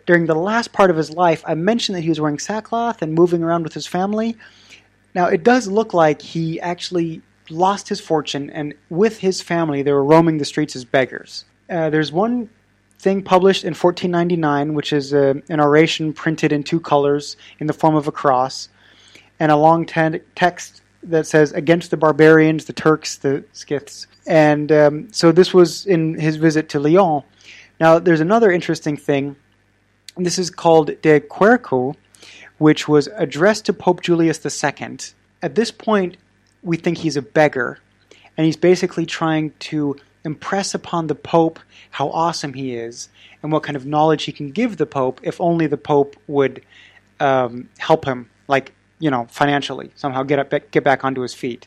during 0.07 0.27
the 0.27 0.35
last 0.35 0.73
part 0.73 0.91
of 0.91 0.97
his 0.97 1.11
life, 1.11 1.43
I 1.47 1.55
mentioned 1.55 1.97
that 1.97 2.03
he 2.03 2.09
was 2.09 2.21
wearing 2.21 2.39
sackcloth 2.39 3.03
and 3.03 3.15
moving 3.15 3.43
around 3.43 3.65
with 3.65 3.75
his 3.75 3.87
family. 3.87 4.37
Now, 5.15 5.27
it 5.27 5.43
does 5.43 5.69
look 5.69 5.95
like 5.95 6.21
he 6.21 6.61
actually 6.61 7.23
lost 7.51 7.89
his 7.89 8.01
fortune, 8.01 8.51
and 8.51 8.75
with 8.91 9.19
his 9.19 9.41
family, 9.41 9.83
they 9.83 9.93
were 9.93 10.05
roaming 10.05 10.39
the 10.39 10.45
streets 10.45 10.77
as 10.77 10.85
beggars. 10.85 11.45
Uh, 11.71 11.91
there's 11.91 12.13
one 12.13 12.51
thing 12.99 13.23
published 13.23 13.65
in 13.65 13.75
1499, 13.75 14.75
which 14.75 14.93
is 14.93 15.15
uh, 15.15 15.35
an 15.49 15.61
oration 15.61 16.13
printed 16.13 16.53
in 16.53 16.65
two 16.65 16.81
colors 16.81 17.37
in 17.59 17.67
the 17.67 17.73
form 17.73 17.95
of 17.95 18.09
a 18.09 18.13
cross, 18.13 18.69
and 19.39 19.53
a 19.53 19.57
long 19.57 19.87
te- 19.87 20.21
text 20.35 20.83
that 21.03 21.27
says, 21.27 21.53
Against 21.53 21.91
the 21.91 21.97
barbarians, 21.97 22.65
the 22.65 22.73
Turks, 22.73 23.17
the 23.17 23.45
Scyths. 23.53 24.07
And 24.27 24.71
um, 24.73 25.13
so 25.13 25.33
this 25.33 25.55
was 25.55 25.87
in 25.87 26.19
his 26.19 26.37
visit 26.37 26.69
to 26.71 26.81
Lyon. 26.81 27.23
Now, 27.81 27.99
there's 27.99 28.21
another 28.21 28.51
interesting 28.51 28.97
thing. 28.97 29.37
This 30.17 30.39
is 30.39 30.51
called 30.51 30.91
De 31.01 31.21
Querco, 31.21 31.95
which 32.59 32.89
was 32.89 33.09
addressed 33.15 33.67
to 33.67 33.73
Pope 33.73 34.03
Julius 34.03 34.45
II. 34.45 34.99
At 35.41 35.55
this 35.55 35.71
point, 35.71 36.17
we 36.63 36.77
think 36.77 36.99
he's 36.99 37.17
a 37.17 37.23
beggar, 37.23 37.79
and 38.37 38.45
he's 38.45 38.57
basically 38.57 39.07
trying 39.07 39.53
to 39.61 39.97
impress 40.25 40.75
upon 40.75 41.07
the 41.07 41.15
Pope 41.15 41.59
how 41.91 42.11
awesome 42.11 42.53
he 42.53 42.75
is 42.75 43.09
and 43.43 43.53
what 43.53 43.63
kind 43.63 43.77
of 43.77 43.87
knowledge 43.87 44.25
he 44.25 44.33
can 44.33 44.51
give 44.51 44.77
the 44.77 44.87
Pope 44.87 45.21
if 45.23 45.41
only 45.41 45.67
the 45.67 45.77
Pope 45.77 46.17
would 46.27 46.63
um, 47.21 47.69
help 47.79 48.05
him, 48.05 48.29
like 48.49 48.73
you 49.01 49.11
know, 49.11 49.27
financially 49.31 49.91
somehow 49.95 50.23
get 50.23 50.39
up, 50.39 50.71
get 50.71 50.85
back 50.85 51.05
onto 51.05 51.21
his 51.21 51.35
feet. 51.35 51.67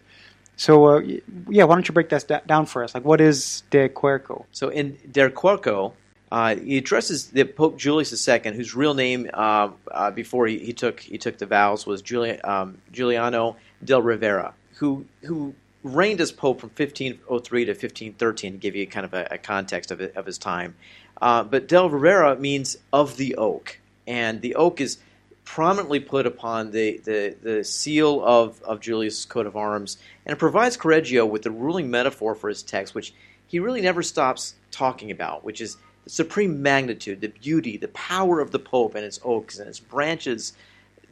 So 0.57 0.85
uh, 0.85 1.01
yeah, 1.49 1.63
why 1.63 1.75
don't 1.75 1.87
you 1.87 1.93
break 1.93 2.09
that 2.09 2.45
down 2.45 2.65
for 2.65 2.83
us? 2.83 2.93
Like, 2.93 3.05
what 3.05 3.21
is 3.21 3.63
De 3.69 3.89
Querco? 3.89 4.45
So 4.51 4.69
in 4.69 4.97
De 5.11 5.29
Querco, 5.29 5.93
uh, 6.31 6.55
he 6.55 6.77
addresses 6.77 7.27
the 7.27 7.43
Pope 7.43 7.77
Julius 7.77 8.27
II, 8.27 8.53
whose 8.53 8.75
real 8.75 8.93
name 8.93 9.29
uh, 9.33 9.69
uh, 9.91 10.11
before 10.11 10.47
he, 10.47 10.59
he, 10.59 10.71
took 10.71 10.99
he 10.99 11.17
took 11.17 11.37
the 11.37 11.45
vows 11.45 11.85
was 11.85 12.01
Julian, 12.01 12.39
um, 12.43 12.77
Giuliano 12.91 13.57
del 13.83 14.01
Rivera, 14.01 14.53
who 14.75 15.05
who 15.23 15.53
reigned 15.83 16.21
as 16.21 16.31
Pope 16.31 16.61
from 16.61 16.69
1503 16.69 17.65
to 17.65 17.71
1513 17.71 18.51
to 18.53 18.57
give 18.57 18.75
you 18.75 18.87
kind 18.87 19.05
of 19.05 19.13
a, 19.13 19.27
a 19.31 19.37
context 19.37 19.91
of, 19.91 20.01
it, 20.01 20.15
of 20.15 20.25
his 20.25 20.37
time. 20.37 20.75
Uh, 21.21 21.43
but 21.43 21.67
del 21.67 21.89
Rivera 21.89 22.35
means 22.35 22.77
of 22.91 23.17
the 23.17 23.35
oak, 23.35 23.79
and 24.07 24.41
the 24.41 24.55
oak 24.55 24.81
is 24.81 24.97
prominently 25.43 25.99
put 25.99 26.25
upon 26.25 26.71
the, 26.71 26.97
the, 27.03 27.35
the 27.41 27.63
seal 27.63 28.23
of, 28.23 28.61
of 28.63 28.79
Julius' 28.79 29.25
coat 29.25 29.45
of 29.45 29.55
arms, 29.55 29.97
and 30.25 30.33
it 30.33 30.39
provides 30.39 30.77
Correggio 30.77 31.25
with 31.25 31.41
the 31.41 31.51
ruling 31.51 31.91
metaphor 31.91 32.35
for 32.35 32.49
his 32.49 32.63
text, 32.63 32.95
which 32.95 33.13
he 33.47 33.59
really 33.59 33.81
never 33.81 34.01
stops 34.01 34.55
talking 34.71 35.11
about, 35.11 35.43
which 35.43 35.61
is 35.61 35.77
the 36.05 36.09
supreme 36.09 36.61
magnitude, 36.61 37.21
the 37.21 37.27
beauty, 37.27 37.77
the 37.77 37.89
power 37.89 38.39
of 38.39 38.51
the 38.51 38.59
Pope 38.59 38.95
and 38.95 39.05
its 39.05 39.19
oaks 39.23 39.59
and 39.59 39.67
its 39.67 39.79
branches 39.79 40.53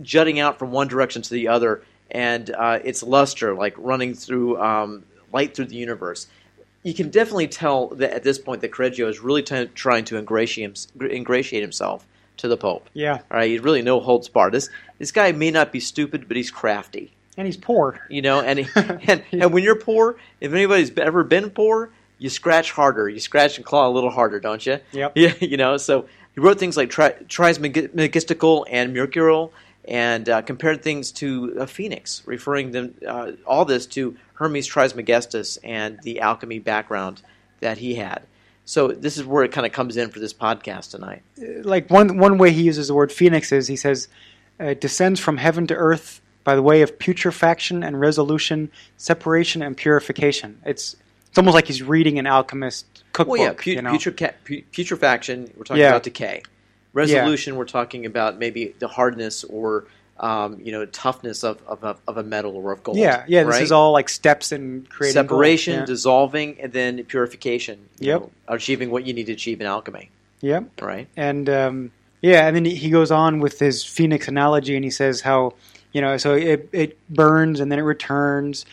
jutting 0.02 0.40
out 0.40 0.58
from 0.58 0.72
one 0.72 0.88
direction 0.88 1.22
to 1.22 1.34
the 1.34 1.48
other, 1.48 1.84
and 2.12 2.50
uh, 2.52 2.80
its 2.84 3.04
luster 3.04 3.54
like 3.56 3.76
running 3.78 4.14
through 4.14 4.60
um, 4.62 5.04
light 5.32 5.56
through 5.56 5.66
the 5.66 5.76
universe. 5.76 6.28
You 6.84 6.94
can 6.94 7.10
definitely 7.10 7.48
tell 7.48 7.88
that 7.88 8.12
at 8.12 8.24
this 8.24 8.40
point 8.40 8.62
that 8.62 8.72
Correggio 8.72 9.10
is 9.10 9.20
really 9.20 9.44
t- 9.44 9.66
trying 9.76 10.06
to 10.06 10.18
ingratiate, 10.18 10.88
ingratiate 11.00 11.62
himself 11.62 12.06
to 12.38 12.48
the 12.48 12.56
Pope. 12.56 12.90
Yeah. 12.94 13.16
All 13.16 13.38
right. 13.38 13.50
He 13.50 13.60
really 13.60 13.82
no 13.82 14.00
holds 14.00 14.30
barred. 14.30 14.54
This 14.54 14.70
this 14.98 15.12
guy 15.12 15.32
may 15.34 15.52
not 15.52 15.72
be 15.72 15.80
stupid, 15.80 16.28
but 16.28 16.38
he's 16.38 16.52
crafty. 16.52 17.12
And 17.38 17.46
he's 17.46 17.58
poor. 17.58 18.00
You 18.10 18.22
know, 18.22 18.42
and 18.42 18.60
he, 18.60 18.68
and, 18.76 19.24
and 19.32 19.54
when 19.54 19.64
you're 19.64 19.80
poor, 19.80 20.18
if 20.42 20.54
anybody's 20.54 20.98
ever 20.98 21.24
been 21.24 21.50
poor, 21.50 21.92
you 22.18 22.30
scratch 22.30 22.72
harder. 22.72 23.08
You 23.10 23.20
scratch 23.20 23.58
and 23.58 23.66
claw 23.66 23.88
a 23.88 23.92
little 23.92 24.10
harder, 24.10 24.40
don't 24.40 24.66
you? 24.66 24.80
Yep. 24.92 25.14
Yeah, 25.16 25.34
you 25.40 25.58
know, 25.58 25.78
so 25.78 26.06
he 26.34 26.42
wrote 26.42 26.60
things 26.60 26.78
like 26.78 26.90
tri- 26.90 27.16
Trismegistical 27.28 28.66
and 28.70 28.94
Mercurial 28.94 29.52
and 29.86 30.28
uh, 30.30 30.42
compared 30.42 30.84
things 30.84 31.12
to 31.14 31.56
a 31.60 31.68
phoenix, 31.68 32.22
referring 32.26 32.72
them 32.72 32.94
uh, 33.08 33.32
all 33.46 33.66
this 33.66 33.86
to 33.88 34.16
Hermes 34.34 34.68
Trismegistus 34.68 35.58
and 35.64 36.00
the 36.04 36.20
alchemy 36.22 36.60
background 36.60 37.22
that 37.60 37.78
he 37.80 37.96
had. 37.96 38.22
So 38.66 38.90
this 38.90 39.18
is 39.18 39.26
where 39.26 39.44
it 39.44 39.52
kind 39.52 39.66
of 39.66 39.74
comes 39.74 39.98
in 39.98 40.10
for 40.12 40.20
this 40.20 40.34
podcast 40.34 40.92
tonight. 40.92 41.24
Like 41.38 41.90
one 41.90 42.18
one 42.20 42.38
way 42.38 42.52
he 42.52 42.62
uses 42.62 42.88
the 42.88 42.94
word 42.94 43.12
phoenix 43.12 43.52
is 43.52 43.68
he 43.68 43.76
says 43.76 44.08
uh, 44.60 44.76
descends 44.76 45.20
from 45.20 45.38
heaven 45.38 45.66
to 45.68 45.76
earth 45.76 46.22
by 46.44 46.56
the 46.56 46.62
way 46.62 46.82
of 46.84 46.98
putrefaction 47.00 47.84
and 47.84 48.00
resolution, 48.00 48.70
separation 48.98 49.62
and 49.64 49.76
purification. 49.76 50.60
It's 50.66 50.96
it's 51.28 51.38
almost 51.38 51.56
like 51.56 51.66
he's 51.68 51.82
reading 51.84 52.20
an 52.20 52.28
alchemist 52.28 53.04
cookbook. 53.14 53.38
Well, 53.38 53.48
yeah, 53.48 53.54
pu- 53.58 53.72
you 53.72 53.82
know? 53.82 53.92
putreca- 53.94 54.34
putrefaction. 54.72 55.52
We're 55.58 55.64
talking 55.64 55.82
Yeah. 55.82 55.90
about 55.90 56.04
decay. 56.04 56.44
Resolution. 57.00 57.56
We're 57.56 57.66
talking 57.66 58.06
about 58.06 58.38
maybe 58.38 58.76
the 58.80 58.88
hardness 58.88 59.44
or 59.44 59.86
um, 60.20 60.60
you 60.62 60.72
know 60.74 60.86
toughness 60.86 61.44
of, 61.44 61.62
of, 61.66 61.84
a- 61.84 61.96
of 62.08 62.18
a 62.18 62.24
metal 62.24 62.56
or 62.58 62.74
of 62.74 62.84
gold. 62.84 62.98
yeah, 62.98 63.24
yeah. 63.28 63.44
This 63.44 63.62
is 63.62 63.72
all 63.72 63.92
like 63.94 64.10
steps 64.10 64.52
in 64.52 64.86
creating 64.90 65.16
gold. 65.16 65.30
separation, 65.30 65.80
Yeah. 65.80 65.86
dissolving, 65.86 66.58
and 66.60 66.74
then 66.74 67.04
purification. 67.06 67.80
you 68.00 68.08
Yep. 68.10 68.22
know, 68.22 68.32
achieving 68.50 68.92
what 68.92 69.06
you 69.08 69.14
need 69.14 69.28
to 69.28 69.32
achieve 69.34 69.62
in 69.62 69.68
alchemy. 69.68 70.10
Yep. 70.42 70.82
Right. 70.82 71.08
and 71.16 71.50
um, 71.50 71.92
yeah, 72.22 72.48
and 72.48 72.56
then 72.56 72.66
he- 72.66 72.76
he 72.76 72.90
goes 72.90 73.12
on 73.12 73.40
with 73.40 73.60
his 73.60 73.84
phoenix 73.86 74.28
analogy, 74.28 74.76
and 74.76 74.84
he 74.84 74.92
says 74.92 75.22
how 75.22 75.54
you 75.94 76.02
know, 76.02 76.18
so 76.18 76.34
it 76.36 76.70
it 76.74 76.98
burns 77.10 77.60
and 77.62 77.72
then 77.72 77.80
it 77.80 77.84
returns, 77.84 78.66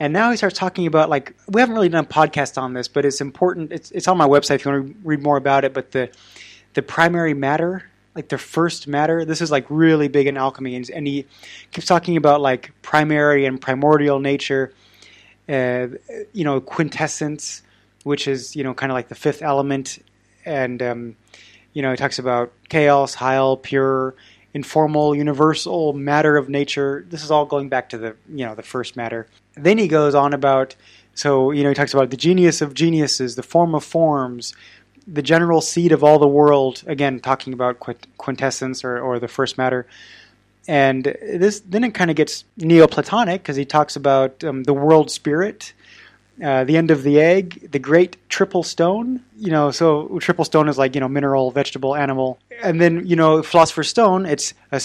and 0.00 0.12
now 0.12 0.30
he 0.30 0.36
starts 0.36 0.58
talking 0.58 0.86
about 0.86 1.08
like 1.10 1.34
we 1.48 1.60
haven't 1.60 1.74
really 1.76 1.88
done 1.90 2.04
a 2.04 2.08
podcast 2.08 2.56
on 2.60 2.72
this, 2.72 2.88
but 2.88 3.04
it's 3.04 3.20
important. 3.20 3.72
It's 3.72 3.90
it's 3.92 4.08
on 4.08 4.16
my 4.16 4.26
website 4.26 4.56
if 4.56 4.64
you 4.64 4.70
want 4.72 4.88
to 4.88 4.94
read 5.04 5.22
more 5.22 5.36
about 5.36 5.64
it. 5.64 5.72
But 5.74 5.92
the 5.92 6.08
the 6.74 6.82
primary 6.82 7.34
matter, 7.34 7.90
like 8.14 8.28
the 8.28 8.38
first 8.38 8.86
matter, 8.86 9.24
this 9.24 9.40
is 9.40 9.50
like 9.50 9.66
really 9.68 10.08
big 10.08 10.26
in 10.26 10.36
alchemy, 10.36 10.76
and, 10.76 10.88
and 10.90 11.06
he 11.06 11.26
keeps 11.72 11.86
talking 11.86 12.16
about 12.16 12.40
like 12.40 12.72
primary 12.82 13.46
and 13.46 13.60
primordial 13.60 14.20
nature, 14.20 14.72
uh, 15.48 15.88
you 16.32 16.44
know, 16.44 16.60
quintessence, 16.60 17.62
which 18.04 18.28
is 18.28 18.54
you 18.54 18.62
know 18.62 18.74
kind 18.74 18.92
of 18.92 18.94
like 18.94 19.08
the 19.08 19.14
fifth 19.14 19.42
element, 19.42 19.98
and 20.44 20.82
um, 20.82 21.16
you 21.72 21.82
know, 21.82 21.90
he 21.90 21.96
talks 21.96 22.18
about 22.18 22.52
chaos, 22.68 23.14
hyle, 23.14 23.56
pure, 23.56 24.14
informal, 24.54 25.14
universal, 25.14 25.92
matter 25.92 26.36
of 26.36 26.48
nature. 26.48 27.04
This 27.08 27.24
is 27.24 27.30
all 27.30 27.44
going 27.44 27.68
back 27.68 27.88
to 27.90 27.98
the 27.98 28.16
you 28.28 28.46
know 28.46 28.54
the 28.54 28.62
first 28.62 28.96
matter. 28.96 29.26
Then 29.54 29.78
he 29.78 29.88
goes 29.88 30.14
on 30.14 30.32
about 30.32 30.76
so 31.14 31.50
you 31.50 31.62
know 31.62 31.68
he 31.68 31.74
talks 31.74 31.94
about 31.94 32.10
the 32.10 32.16
genius 32.16 32.62
of 32.62 32.74
geniuses, 32.74 33.34
the 33.34 33.42
form 33.42 33.74
of 33.74 33.84
forms, 33.84 34.54
the 35.06 35.22
general 35.22 35.60
seed 35.60 35.92
of 35.92 36.02
all 36.02 36.18
the 36.18 36.28
world. 36.28 36.82
Again, 36.86 37.20
talking 37.20 37.52
about 37.52 37.80
quintessence 38.18 38.84
or, 38.84 38.98
or 38.98 39.18
the 39.18 39.28
first 39.28 39.58
matter. 39.58 39.86
And 40.66 41.04
this 41.04 41.60
then 41.60 41.84
it 41.84 41.92
kind 41.92 42.10
of 42.10 42.16
gets 42.16 42.44
Neoplatonic 42.56 43.42
because 43.42 43.56
he 43.56 43.64
talks 43.64 43.96
about 43.96 44.42
um, 44.44 44.64
the 44.64 44.72
world 44.72 45.10
spirit, 45.10 45.74
uh, 46.42 46.64
the 46.64 46.78
end 46.78 46.90
of 46.90 47.02
the 47.02 47.20
egg, 47.20 47.70
the 47.70 47.78
great 47.78 48.16
triple 48.30 48.62
stone. 48.62 49.22
You 49.36 49.50
know, 49.50 49.70
so 49.70 50.18
triple 50.20 50.44
stone 50.44 50.68
is 50.68 50.78
like 50.78 50.94
you 50.94 51.00
know 51.00 51.08
mineral, 51.08 51.50
vegetable, 51.50 51.94
animal, 51.94 52.38
and 52.62 52.80
then 52.80 53.06
you 53.06 53.14
know 53.14 53.42
philosopher's 53.42 53.90
stone. 53.90 54.24
It's 54.24 54.54
a 54.72 54.80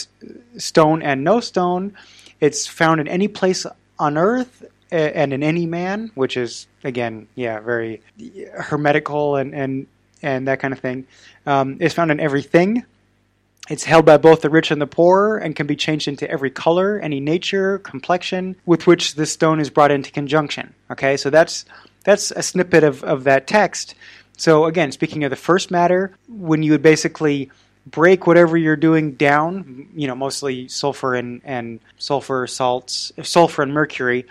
stone 0.57 1.01
and 1.01 1.23
no 1.23 1.39
stone. 1.39 1.93
It's 2.41 2.67
found 2.67 2.99
in 2.99 3.07
any 3.07 3.29
place 3.29 3.65
on 3.97 4.17
earth 4.17 4.65
and 4.91 5.33
in 5.33 5.43
any 5.43 5.65
man, 5.65 6.11
which 6.15 6.35
is 6.35 6.67
again, 6.83 7.27
yeah, 7.35 7.59
very 7.59 8.01
hermetical 8.53 9.37
and 9.37 9.53
and 9.55 9.87
and 10.21 10.47
that 10.47 10.59
kind 10.59 10.73
of 10.73 10.79
thing. 10.79 11.05
Um, 11.45 11.77
it's 11.79 11.93
found 11.93 12.11
in 12.11 12.19
everything. 12.19 12.83
It's 13.69 13.83
held 13.83 14.05
by 14.05 14.17
both 14.17 14.41
the 14.41 14.49
rich 14.49 14.71
and 14.71 14.81
the 14.81 14.87
poor 14.87 15.37
and 15.37 15.55
can 15.55 15.67
be 15.67 15.75
changed 15.75 16.07
into 16.07 16.29
every 16.29 16.49
color, 16.49 16.99
any 16.99 17.19
nature, 17.19 17.77
complexion 17.79 18.55
with 18.65 18.87
which 18.87 19.13
the 19.13 19.27
stone 19.27 19.59
is 19.59 19.69
brought 19.69 19.91
into 19.91 20.11
conjunction. 20.11 20.73
Okay, 20.89 21.17
so 21.17 21.29
that's 21.29 21.65
that's 22.03 22.31
a 22.31 22.41
snippet 22.41 22.83
of, 22.83 23.03
of 23.03 23.25
that 23.25 23.45
text. 23.45 23.93
So 24.37 24.65
again, 24.65 24.91
speaking 24.91 25.23
of 25.23 25.29
the 25.29 25.35
first 25.35 25.69
matter, 25.69 26.15
when 26.27 26.63
you 26.63 26.71
would 26.71 26.81
basically 26.81 27.51
break 27.85 28.25
whatever 28.25 28.57
you're 28.57 28.75
doing 28.75 29.13
down, 29.13 29.89
you 29.95 30.07
know, 30.07 30.15
mostly 30.15 30.67
sulfur 30.67 31.15
and, 31.15 31.41
and 31.43 31.79
sulfur 31.97 32.47
salts, 32.47 33.11
sulfur 33.21 33.63
and 33.63 33.73
mercury, 33.73 34.25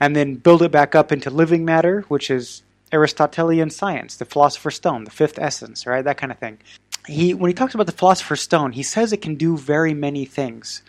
and 0.00 0.16
then 0.16 0.34
build 0.34 0.62
it 0.62 0.70
back 0.70 0.94
up 0.94 1.12
into 1.12 1.30
living 1.30 1.64
matter, 1.64 2.02
which 2.08 2.30
is 2.30 2.62
Aristotelian 2.92 3.70
science, 3.70 4.16
the 4.16 4.24
philosopher's 4.24 4.76
stone, 4.76 5.04
the 5.04 5.10
fifth 5.10 5.38
essence, 5.38 5.86
right? 5.86 6.04
That 6.04 6.18
kind 6.18 6.30
of 6.30 6.38
thing. 6.38 6.58
He 7.06 7.34
when 7.34 7.48
he 7.48 7.54
talks 7.54 7.74
about 7.74 7.86
the 7.86 7.92
philosopher's 7.92 8.40
stone, 8.40 8.72
he 8.72 8.82
says 8.82 9.12
it 9.12 9.22
can 9.22 9.34
do 9.34 9.56
very 9.56 9.94
many 9.94 10.24
things. 10.24 10.82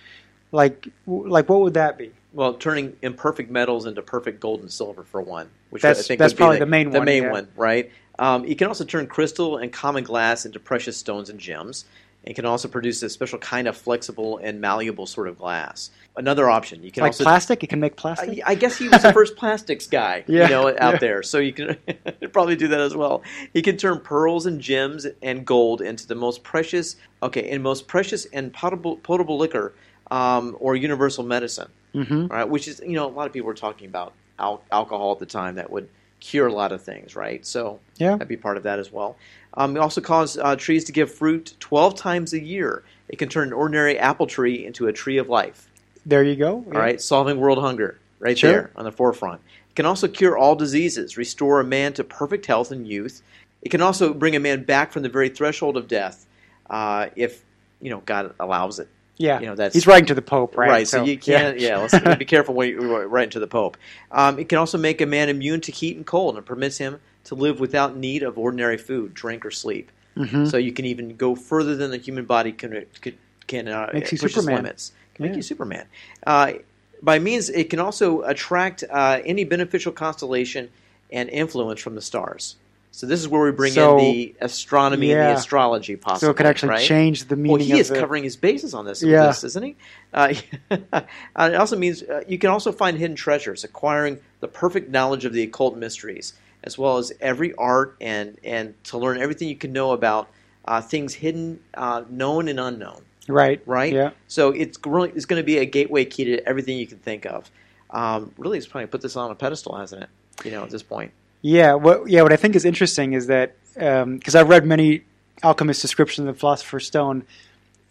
Like 0.52 0.88
like 1.08 1.50
what 1.50 1.62
would 1.62 1.74
that 1.76 1.98
be? 1.98 2.12
Well, 2.34 2.56
turning 2.56 2.96
imperfect 3.02 3.50
metals 3.52 3.86
into 3.86 4.02
perfect 4.02 4.40
gold 4.40 4.62
and 4.62 4.72
silver 4.72 5.04
for 5.04 5.22
one, 5.22 5.50
which 5.70 5.82
That's- 5.84 6.04
I 6.04 6.08
think 6.08 6.20
that's 6.20 6.34
would 6.34 6.38
be 6.38 6.42
probably 6.42 6.60
the, 6.60 6.66
the 6.66 6.72
main 6.72 6.90
the 6.92 7.00
one, 7.00 7.06
main 7.06 7.24
yeah. 7.24 7.32
one, 7.32 7.48
right? 7.56 7.92
Um, 8.20 8.46
you 8.46 8.56
can 8.56 8.68
also 8.68 8.86
turn 8.86 9.08
crystal 9.08 9.58
and 9.58 9.72
common 9.72 10.04
glass 10.04 10.46
into 10.46 10.60
precious 10.60 10.98
stones 10.98 11.30
and 11.30 11.40
gems. 11.40 11.86
It 12.24 12.36
can 12.36 12.46
also 12.46 12.68
produce 12.68 13.04
a 13.04 13.10
special 13.10 13.38
kind 13.40 13.68
of 13.68 13.76
flexible 13.76 14.38
and 14.38 14.62
malleable 14.62 15.06
sort 15.06 15.28
of 15.28 15.38
glass. 15.38 15.90
Another 16.16 16.50
option, 16.50 16.82
you 16.84 16.92
can 16.92 17.02
Like 17.02 17.10
also 17.10 17.24
plastic? 17.26 17.64
It 17.64 17.68
can 17.70 17.80
make 17.82 17.98
plastic? 17.98 18.40
I, 18.46 18.52
I 18.52 18.56
guess 18.56 18.78
he 18.78 18.88
was 18.88 19.02
the 19.02 19.12
first 19.12 19.36
plastics 19.38 19.88
guy, 19.88 20.24
Yeah, 20.28 20.44
you 20.44 20.50
know, 20.50 20.68
out 20.70 20.94
yeah. 20.94 20.98
there. 21.00 21.24
So 21.24 21.40
you 21.40 21.52
can 21.52 21.78
probably 22.32 22.56
do 22.56 22.70
that 22.70 22.80
as 22.80 22.96
well. 22.96 23.24
He 23.54 23.62
can 23.62 23.76
turn 23.76 24.00
pearls 24.00 24.46
and 24.46 24.62
gems 24.62 25.06
and 25.22 25.46
gold 25.46 25.82
into 25.82 26.08
the 26.08 26.16
most 26.16 26.44
precious, 26.44 26.96
okay, 27.22 27.50
and 27.50 27.62
most 27.62 27.88
precious 27.88 28.26
and 28.26 28.54
potable, 28.54 28.98
potable 28.98 29.38
liquor 29.38 29.74
um, 30.10 30.56
or 30.60 30.76
universal 30.76 31.24
medicine. 31.24 31.70
Mhm. 31.94 32.30
Right, 32.32 32.48
which 32.50 32.68
is 32.68 32.82
you 32.84 32.94
know 32.94 33.06
a 33.06 33.14
lot 33.14 33.28
of 33.28 33.34
people 33.34 33.46
were 33.46 33.54
talking 33.54 33.88
about 33.88 34.14
al- 34.40 34.64
alcohol 34.72 35.12
at 35.12 35.20
the 35.20 35.28
time 35.28 35.56
that 35.56 35.70
would 35.70 35.90
cure 36.24 36.48
a 36.48 36.54
lot 36.54 36.72
of 36.72 36.82
things, 36.82 37.16
right? 37.16 37.46
So 37.46 37.80
Yeah. 37.98 38.12
that'd 38.12 38.28
be 38.30 38.38
part 38.38 38.56
of 38.58 38.64
that 38.64 38.80
as 38.80 38.92
well. 38.92 39.18
Um, 39.56 39.76
it 39.76 39.80
also 39.80 40.00
cause 40.02 40.38
uh, 40.38 40.56
trees 40.56 40.86
to 40.86 40.92
give 40.92 41.12
fruit 41.14 41.54
twelve 41.60 41.96
times 41.96 42.34
a 42.34 42.42
year. 42.42 42.84
It 43.10 43.18
can 43.20 43.30
turn 43.30 43.50
an 43.50 43.54
ordinary 43.54 44.00
apple 44.00 44.26
tree 44.26 44.66
into 44.66 44.88
a 44.88 44.94
tree 44.94 45.18
of 45.18 45.28
life. 45.30 45.70
There 46.06 46.24
you 46.24 46.36
go. 46.36 46.54
All 46.56 46.64
right, 46.72 47.00
solving 47.00 47.40
world 47.40 47.60
hunger 47.60 48.00
right 48.20 48.38
Sure. 48.38 48.52
there 48.52 48.72
on 48.76 48.86
the 48.86 48.92
forefront. 48.92 49.42
It 49.70 49.76
can 49.76 49.86
also 49.86 50.08
cure 50.08 50.38
all 50.38 50.56
diseases, 50.56 51.18
restore 51.18 51.60
a 51.60 51.64
man 51.64 51.94
to 51.94 52.04
perfect 52.04 52.46
health 52.46 52.72
and 52.72 52.88
youth. 52.88 53.22
It 53.62 53.70
can 53.70 53.82
also 53.82 54.14
bring 54.14 54.36
a 54.36 54.40
man 54.40 54.64
back 54.64 54.92
from 54.92 55.04
the 55.04 55.10
very 55.10 55.30
threshold 55.30 55.76
of 55.78 55.88
death, 55.88 56.26
uh, 56.70 57.08
if 57.16 57.44
you 57.82 57.90
know 57.90 58.02
God 58.06 58.34
allows 58.40 58.80
it. 58.80 58.88
Yeah, 59.18 59.40
You 59.40 59.46
know, 59.48 59.56
that's- 59.56 59.74
he's 59.74 59.86
writing 59.86 60.08
to 60.08 60.16
the 60.16 60.22
Pope, 60.24 60.58
right? 60.58 60.70
Right, 60.70 60.88
so, 60.88 61.04
you 61.04 61.18
can't. 61.18 61.60
Yeah, 61.60 61.78
let's 61.78 62.18
be 62.18 62.26
careful 62.34 62.56
when 62.56 62.70
you 62.70 62.80
write 63.04 63.32
to 63.32 63.40
the 63.40 63.48
Pope. 63.48 63.78
Um, 64.12 64.40
it 64.40 64.50
can 64.50 64.58
also 64.58 64.78
make 64.78 65.02
a 65.02 65.06
man 65.06 65.30
immune 65.30 65.62
to 65.62 65.72
heat 65.72 65.96
and 65.98 66.06
cold, 66.06 66.36
and 66.36 66.46
permits 66.46 66.78
him 66.80 67.00
to 67.26 67.36
live 67.36 67.60
without 67.60 67.96
need 67.96 68.24
of 68.24 68.38
ordinary 68.40 68.78
food, 68.78 69.14
drink, 69.14 69.46
or 69.46 69.52
sleep. 69.52 69.92
Mhm. 70.18 70.50
So 70.50 70.58
you 70.58 70.72
can 70.74 70.86
even 70.86 71.16
go 71.16 71.36
further 71.36 71.76
than 71.76 71.92
the 71.92 71.98
human 71.98 72.26
body 72.26 72.52
can 72.52 72.86
can, 73.02 73.14
can 73.48 73.68
uh, 73.68 73.90
Makes 73.94 74.12
you 74.14 74.18
Superman. 74.18 74.56
limits. 74.58 74.92
Can 75.16 75.24
make 75.24 75.32
Yeah. 75.32 75.38
you 75.38 75.42
Superman. 75.44 75.86
Uh, 76.26 76.54
by 77.02 77.20
means, 77.20 77.50
it 77.50 77.70
can 77.70 77.80
also 77.80 78.22
attract 78.22 78.84
uh, 78.90 79.20
any 79.26 79.44
beneficial 79.44 79.92
constellation 79.92 80.70
and 81.12 81.30
influence 81.30 81.80
from 81.82 81.96
the 81.96 82.02
stars. 82.02 82.56
So 82.96 83.08
this 83.08 83.20
is 83.20 83.28
where 83.28 83.42
we 83.42 83.52
bring 83.52 83.74
So- 83.74 83.98
in 83.98 84.04
the 84.06 84.36
astronomy 84.40 85.12
and 85.14 85.20
the 85.20 85.34
astrology, 85.40 85.96
possibly. 85.96 86.28
so 86.28 86.30
it 86.30 86.38
could 86.38 86.46
actually 86.46 86.70
right? 86.70 86.86
change 86.86 87.24
the 87.24 87.36
meaning. 87.36 87.58
Well, 87.58 87.66
he 87.66 87.80
is 87.80 87.90
the, 87.90 88.00
covering 88.00 88.24
his 88.24 88.36
bases 88.38 88.76
on 88.76 88.86
this, 88.86 89.02
Yeah. 89.02 89.26
this 89.26 89.44
isn't 89.44 89.64
he? 89.64 89.76
Uh, 90.14 90.36
uh, 90.94 91.02
it 91.40 91.56
also 91.56 91.76
means 91.76 92.04
uh, 92.04 92.22
you 92.28 92.38
can 92.38 92.52
also 92.52 92.72
find 92.72 93.00
hidden 93.00 93.16
treasures, 93.16 93.64
acquiring 93.64 94.20
the 94.42 94.48
perfect 94.48 94.92
knowledge 94.92 95.26
of 95.26 95.34
the 95.34 95.42
occult 95.42 95.76
mysteries, 95.76 96.34
as 96.64 96.78
well 96.78 97.00
as 97.00 97.12
every 97.20 97.56
art 97.56 97.96
and 98.00 98.38
and 98.44 98.76
to 98.84 99.00
learn 99.00 99.18
everything 99.18 99.48
you 99.48 99.56
can 99.56 99.74
know 99.74 99.92
about 99.92 100.30
uh, 100.66 100.80
things 100.80 101.16
hidden, 101.16 101.60
uh, 101.74 102.04
known 102.12 102.48
and 102.48 102.60
unknown. 102.60 103.02
right, 103.28 103.60
Right? 103.66 103.92
Yeah, 103.92 104.12
So 104.28 104.52
it's 104.52 104.78
really 104.86 105.10
it's 105.16 105.26
going 105.26 105.40
to 105.42 105.46
be 105.46 105.58
a 105.58 105.66
gateway 105.66 106.06
key 106.06 106.26
to 106.26 106.48
everything 106.48 106.78
you 106.78 106.86
can 106.86 107.00
think 107.00 107.26
of. 107.26 107.50
Um, 107.90 108.34
really, 108.38 108.60
it's 108.60 108.68
probably 108.68 108.86
put 108.86 109.02
this 109.02 109.16
on 109.16 109.32
a 109.32 109.36
pedestal, 109.36 109.76
hasn't 109.76 110.04
it? 110.04 110.10
You 110.46 110.52
know, 110.52 110.62
at 110.64 110.70
this 110.70 110.84
point. 110.84 111.12
Yeah. 111.44 111.76
What 111.76 112.10
yeah, 112.10 112.24
what 112.24 112.34
I 112.34 112.38
think 112.38 112.56
is 112.56 112.66
interesting 112.66 113.14
is 113.14 113.28
that 113.28 113.56
um, 113.80 114.18
because 114.18 114.34
I've 114.34 114.50
read 114.50 114.66
many 114.66 115.04
alchemist 115.44 115.82
descriptions 115.82 116.28
of 116.28 116.36
the 116.36 116.40
Philosopher's 116.40 116.88
Stone, 116.88 117.26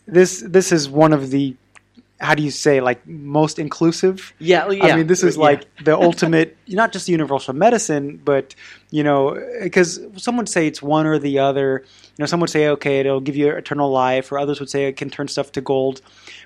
this 0.07 0.43
this 0.45 0.73
is 0.73 0.89
one 0.89 1.13
of 1.13 1.31
the 1.31 1.55
how 2.23 2.35
do 2.37 2.43
you 2.43 2.53
say 2.53 2.81
like 2.81 3.07
most 3.07 3.59
inclusive 3.59 4.33
Yeah, 4.39 4.71
yeah. 4.71 4.87
I 4.87 4.97
mean, 4.97 5.09
this 5.09 5.23
is 5.25 5.37
Yeah. 5.37 5.43
like 5.43 5.85
the 5.85 5.99
ultimate, 5.99 6.57
not 6.69 6.93
just 6.93 7.09
universal 7.09 7.53
medicine, 7.53 8.21
but 8.25 8.55
you 8.91 9.03
know, 9.03 9.39
because 9.63 10.01
some 10.17 10.37
would 10.37 10.49
say 10.49 10.67
it's 10.67 10.81
one 10.81 11.07
or 11.07 11.19
the 11.19 11.41
other. 11.41 11.85
You 12.17 12.23
know, 12.23 12.27
some 12.27 12.41
would 12.41 12.51
say, 12.51 12.69
okay, 12.69 13.01
it'll 13.01 13.21
give 13.21 13.37
you 13.37 13.49
eternal 13.49 13.91
life, 13.91 14.31
or 14.31 14.39
others 14.39 14.61
would 14.61 14.69
say 14.69 14.85
it 14.87 14.99
can 14.99 15.09
turn 15.09 15.29
stuff 15.29 15.51
to 15.53 15.61
gold. 15.63 16.03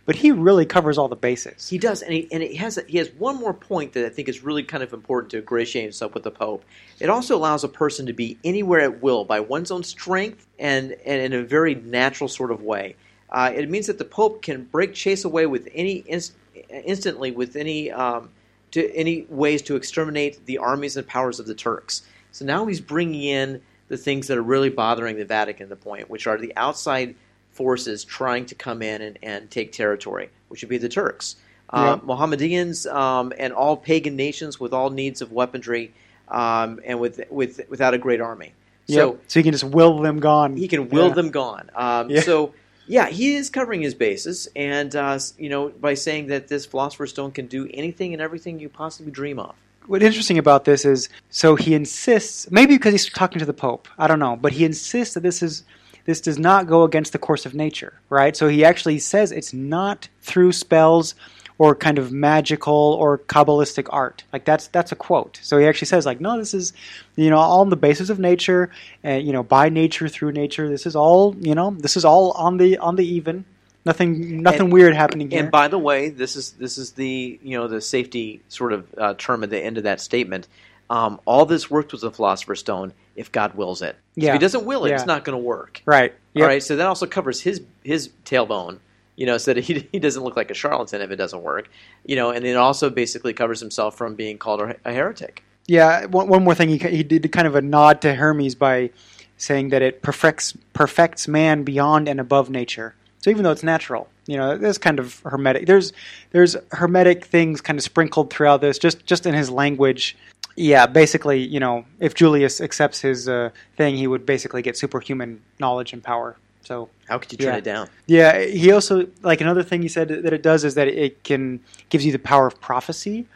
But 0.06 0.14
he 0.14 0.30
really 0.30 0.64
covers 0.64 0.96
all 0.96 1.08
the 1.08 1.16
bases. 1.16 1.68
He 1.68 1.76
does, 1.76 2.02
and 2.02 2.12
he 2.14 2.28
and 2.32 2.42
he 2.42 2.54
has 2.54 2.78
he 2.88 2.98
has 2.98 3.10
one 3.18 3.36
more 3.36 3.52
point 3.52 3.92
that 3.94 4.06
I 4.06 4.08
think 4.08 4.28
is 4.28 4.42
really 4.42 4.62
kind 4.62 4.82
of 4.82 4.92
important 4.92 5.32
to 5.32 5.38
ingratiate 5.38 5.82
himself 5.84 6.14
with 6.14 6.22
the 6.22 6.30
Pope. 6.30 6.64
It 7.00 7.10
also 7.10 7.36
allows 7.36 7.64
a 7.64 7.68
person 7.68 8.06
to 8.06 8.12
be 8.12 8.38
anywhere 8.44 8.80
at 8.80 9.02
will 9.02 9.24
by 9.24 9.40
one's 9.40 9.70
own 9.70 9.82
strength 9.82 10.46
and 10.58 10.92
and 11.04 11.20
in 11.20 11.32
a 11.32 11.42
very 11.42 11.74
natural 11.74 12.28
sort 12.28 12.50
of 12.50 12.62
way. 12.62 12.94
Uh, 13.36 13.52
it 13.54 13.68
means 13.68 13.86
that 13.86 13.98
the 13.98 14.04
Pope 14.04 14.40
can 14.40 14.64
break 14.64 14.94
chase 14.94 15.22
away 15.26 15.44
with 15.44 15.68
any 15.74 16.02
inst- 16.06 16.32
instantly 16.70 17.30
with 17.30 17.54
any 17.54 17.90
um, 17.92 18.30
to 18.70 18.80
any 18.96 19.26
ways 19.28 19.60
to 19.62 19.76
exterminate 19.76 20.44
the 20.46 20.56
armies 20.56 20.96
and 20.96 21.06
powers 21.06 21.38
of 21.38 21.46
the 21.46 21.54
Turks. 21.54 22.02
So 22.32 22.46
now 22.46 22.64
he's 22.64 22.80
bringing 22.80 23.22
in 23.22 23.60
the 23.88 23.98
things 23.98 24.26
that 24.28 24.38
are 24.38 24.42
really 24.42 24.70
bothering 24.70 25.16
the 25.18 25.26
Vatican. 25.26 25.64
at 25.64 25.68
The 25.68 25.76
point, 25.76 26.08
which 26.08 26.26
are 26.26 26.38
the 26.38 26.54
outside 26.56 27.14
forces 27.52 28.04
trying 28.04 28.46
to 28.46 28.54
come 28.54 28.80
in 28.80 29.02
and, 29.02 29.18
and 29.22 29.50
take 29.50 29.70
territory, 29.72 30.30
which 30.48 30.62
would 30.62 30.70
be 30.70 30.78
the 30.78 30.88
Turks. 30.88 31.36
Uh, 31.68 31.98
Yeah. 31.98 32.06
Mohammedans 32.06 32.86
um, 32.86 33.34
and 33.38 33.52
all 33.52 33.76
pagan 33.76 34.16
nations 34.16 34.58
with 34.58 34.72
all 34.72 34.88
needs 34.88 35.20
of 35.20 35.30
weaponry 35.30 35.92
um, 36.28 36.80
and 36.86 36.98
with, 37.00 37.20
with 37.30 37.60
without 37.68 37.92
a 37.92 37.98
great 37.98 38.22
army. 38.22 38.54
So 38.88 38.94
Yep. 39.12 39.20
so 39.26 39.40
he 39.40 39.44
can 39.44 39.52
just 39.52 39.64
will 39.64 39.98
them 40.00 40.20
gone. 40.20 40.56
he 40.56 40.68
can 40.68 40.88
will 40.88 41.08
Yeah. 41.08 41.14
them 41.14 41.30
gone. 41.30 41.68
Um, 41.74 42.08
Yeah. 42.08 42.20
So 42.22 42.54
yeah, 42.86 43.08
he 43.08 43.34
is 43.34 43.50
covering 43.50 43.82
his 43.82 43.94
bases, 43.94 44.48
and 44.54 44.94
uh, 44.94 45.18
you 45.38 45.48
know 45.48 45.68
by 45.68 45.94
saying 45.94 46.28
that 46.28 46.48
this 46.48 46.66
philosopher's 46.66 47.10
stone 47.10 47.32
can 47.32 47.46
do 47.46 47.68
anything 47.72 48.12
and 48.12 48.22
everything 48.22 48.58
you 48.58 48.68
possibly 48.68 49.12
dream 49.12 49.38
of. 49.38 49.54
What's 49.86 50.04
interesting 50.04 50.38
about 50.38 50.64
this 50.64 50.84
is, 50.84 51.08
so 51.30 51.54
he 51.54 51.74
insists, 51.74 52.50
maybe 52.50 52.76
because 52.76 52.92
he's 52.92 53.08
talking 53.08 53.38
to 53.38 53.44
the 53.44 53.52
Pope, 53.52 53.86
I 53.98 54.08
don't 54.08 54.18
know, 54.18 54.34
but 54.34 54.52
he 54.52 54.64
insists 54.64 55.14
that 55.14 55.22
this 55.22 55.42
is 55.42 55.64
this 56.06 56.20
does 56.20 56.38
not 56.38 56.66
go 56.66 56.84
against 56.84 57.12
the 57.12 57.18
course 57.18 57.46
of 57.46 57.54
nature, 57.54 58.00
right? 58.08 58.36
So 58.36 58.48
he 58.48 58.64
actually 58.64 59.00
says 59.00 59.32
it's 59.32 59.52
not 59.52 60.08
through 60.20 60.52
spells 60.52 61.14
or 61.58 61.74
kind 61.74 61.98
of 61.98 62.12
magical 62.12 62.74
or 63.00 63.18
kabbalistic 63.18 63.86
art. 63.90 64.24
Like 64.32 64.44
that's 64.44 64.66
that's 64.68 64.92
a 64.92 64.96
quote. 64.96 65.38
So 65.42 65.58
he 65.58 65.66
actually 65.66 65.86
says 65.86 66.04
like, 66.06 66.20
no, 66.20 66.36
this 66.38 66.52
is, 66.54 66.72
you 67.16 67.30
know, 67.30 67.38
all 67.38 67.60
on 67.60 67.70
the 67.70 67.76
basis 67.76 68.10
of 68.10 68.18
nature, 68.18 68.70
and 69.02 69.26
you 69.26 69.32
know, 69.32 69.42
by 69.42 69.68
nature 69.68 70.08
through 70.08 70.32
nature. 70.32 70.68
This 70.68 70.86
is 70.86 70.94
all, 70.96 71.34
you 71.40 71.54
know, 71.54 71.70
this 71.70 71.96
is 71.96 72.04
all 72.04 72.32
on 72.32 72.56
the 72.58 72.78
on 72.78 72.96
the 72.96 73.06
even. 73.06 73.44
Nothing 73.84 74.42
nothing 74.42 74.62
And- 74.62 74.72
weird 74.72 74.94
happening 74.96 75.30
here. 75.30 75.40
And 75.42 75.50
by 75.50 75.68
the 75.68 75.78
way, 75.78 76.08
this 76.10 76.34
is 76.36 76.50
this 76.52 76.76
is 76.76 76.92
the 76.92 77.38
you 77.42 77.56
know 77.56 77.68
the 77.68 77.80
safety 77.80 78.42
sort 78.48 78.72
of 78.72 78.86
uh, 78.98 79.14
term 79.16 79.44
at 79.44 79.50
the 79.50 79.58
end 79.60 79.78
of 79.78 79.84
that 79.84 80.00
statement. 80.00 80.48
Um, 80.90 81.20
all 81.24 81.46
this 81.46 81.70
works 81.70 81.92
with 81.92 82.00
the 82.02 82.10
philosopher's 82.12 82.60
stone 82.60 82.92
if 83.16 83.32
God 83.32 83.54
wills 83.54 83.82
it. 83.82 83.96
Yeah. 84.14 84.28
If 84.30 84.32
He 84.34 84.38
doesn't 84.40 84.64
will 84.66 84.84
it, 84.84 84.90
Yeah. 84.90 84.96
it's 84.96 85.06
not 85.06 85.24
going 85.24 85.36
to 85.38 85.42
work. 85.42 85.82
right. 85.86 86.12
Yep. 86.34 86.42
All 86.42 86.48
right. 86.48 86.62
So 86.62 86.76
that 86.76 86.86
also 86.86 87.06
covers 87.06 87.40
his 87.40 87.62
his 87.84 88.10
tailbone. 88.24 88.78
You 89.16 89.26
know, 89.26 89.38
so 89.38 89.54
that 89.54 89.64
he, 89.64 89.88
he 89.92 89.98
doesn't 89.98 90.22
look 90.22 90.36
like 90.36 90.50
a 90.50 90.54
charlatan 90.54 91.00
if 91.00 91.10
it 91.10 91.16
doesn't 91.16 91.42
work. 91.42 91.70
You 92.04 92.16
know, 92.16 92.30
and 92.30 92.44
it 92.44 92.56
also 92.56 92.90
basically 92.90 93.32
covers 93.32 93.60
himself 93.60 93.96
from 93.96 94.14
being 94.14 94.38
called 94.38 94.60
a, 94.60 94.92
heretic. 94.92 95.42
Yeah, 95.66 96.06
one, 96.06 96.28
one 96.28 96.44
more 96.44 96.54
thing. 96.54 96.68
He, 96.68 96.78
he 96.78 97.02
did 97.02 97.30
kind 97.32 97.46
of 97.46 97.54
a 97.54 97.62
nod 97.62 98.02
to 98.02 98.14
Hermes 98.14 98.54
by 98.54 98.90
saying 99.36 99.70
that 99.70 99.82
it 99.82 100.02
perfects 100.02 100.56
perfects 100.72 101.28
man 101.28 101.62
beyond 101.62 102.08
and 102.08 102.20
above 102.20 102.50
nature. 102.50 102.94
So 103.20 103.30
even 103.30 103.42
though 103.42 103.50
it's 103.50 103.64
natural, 103.64 104.08
you 104.26 104.36
know, 104.36 104.56
there's 104.56 104.78
kind 104.78 104.98
of 104.98 105.20
hermetic. 105.20 105.66
There's 105.66 105.92
there's 106.30 106.56
hermetic 106.72 107.24
things 107.24 107.60
kind 107.60 107.78
of 107.78 107.82
sprinkled 107.82 108.30
throughout 108.30 108.60
this, 108.60 108.78
just 108.78 109.04
just 109.06 109.26
in 109.26 109.34
his 109.34 109.50
language. 109.50 110.16
Yeah, 110.56 110.86
basically, 110.86 111.40
you 111.40 111.60
know, 111.60 111.84
if 112.00 112.14
Julius 112.14 112.60
accepts 112.60 113.00
his 113.00 113.28
uh, 113.28 113.50
thing, 113.76 113.96
he 113.96 114.06
would 114.06 114.24
basically 114.24 114.62
get 114.62 114.76
superhuman 114.76 115.42
knowledge 115.58 115.92
and 115.92 116.02
power. 116.02 116.36
So 116.66 116.88
How 117.08 117.18
could 117.18 117.30
you 117.32 117.38
turn 117.38 117.52
Yeah. 117.52 117.58
it 117.58 117.64
down? 117.64 117.88
yeah, 118.06 118.40
he 118.44 118.72
also 118.72 119.06
like 119.22 119.40
another 119.40 119.62
thing 119.62 119.82
he 119.82 119.88
said 119.88 120.08
that 120.08 120.32
it 120.32 120.42
does 120.42 120.64
is 120.64 120.74
that 120.74 120.88
it 120.88 121.22
can 121.22 121.60
gives 121.90 122.04
you 122.04 122.10
the 122.12 122.18
power 122.18 122.46
of 122.48 122.60
prophecy. 122.60 123.26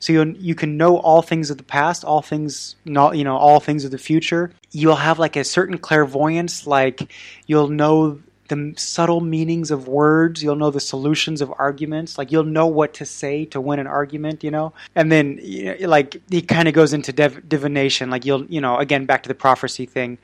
So 0.00 0.12
you 0.12 0.34
you 0.38 0.54
can 0.56 0.76
know 0.76 0.96
all 0.98 1.22
things 1.22 1.50
of 1.50 1.56
the 1.58 1.62
past, 1.78 2.04
all 2.04 2.22
things 2.22 2.74
not 2.84 3.16
you 3.16 3.22
know 3.22 3.36
all 3.36 3.60
things 3.60 3.84
of 3.84 3.90
the 3.92 3.98
future. 3.98 4.50
You'll 4.72 4.96
have 4.96 5.18
like 5.20 5.36
a 5.36 5.44
certain 5.44 5.78
clairvoyance, 5.78 6.66
like 6.66 7.12
you'll 7.46 7.68
know 7.68 8.18
the 8.48 8.74
subtle 8.76 9.20
meanings 9.20 9.70
of 9.70 9.86
words. 9.86 10.42
You'll 10.42 10.56
know 10.56 10.70
the 10.72 10.80
solutions 10.80 11.40
of 11.40 11.52
arguments. 11.58 12.18
Like 12.18 12.32
you'll 12.32 12.42
know 12.58 12.66
what 12.66 12.94
to 12.94 13.04
say 13.06 13.44
to 13.52 13.60
win 13.60 13.78
an 13.78 13.86
argument. 13.86 14.42
You 14.42 14.50
know, 14.50 14.72
and 14.96 15.12
then 15.12 15.38
you 15.42 15.76
know, 15.78 15.88
like 15.88 16.16
he 16.30 16.42
kind 16.42 16.66
of 16.66 16.74
goes 16.74 16.92
into 16.92 17.12
div- 17.12 17.48
divination. 17.48 18.10
Like 18.10 18.24
you'll 18.24 18.46
you 18.46 18.60
know 18.60 18.78
again 18.78 19.04
back 19.06 19.22
to 19.22 19.28
the 19.28 19.36
prophecy 19.46 19.86
thing. 19.86 20.18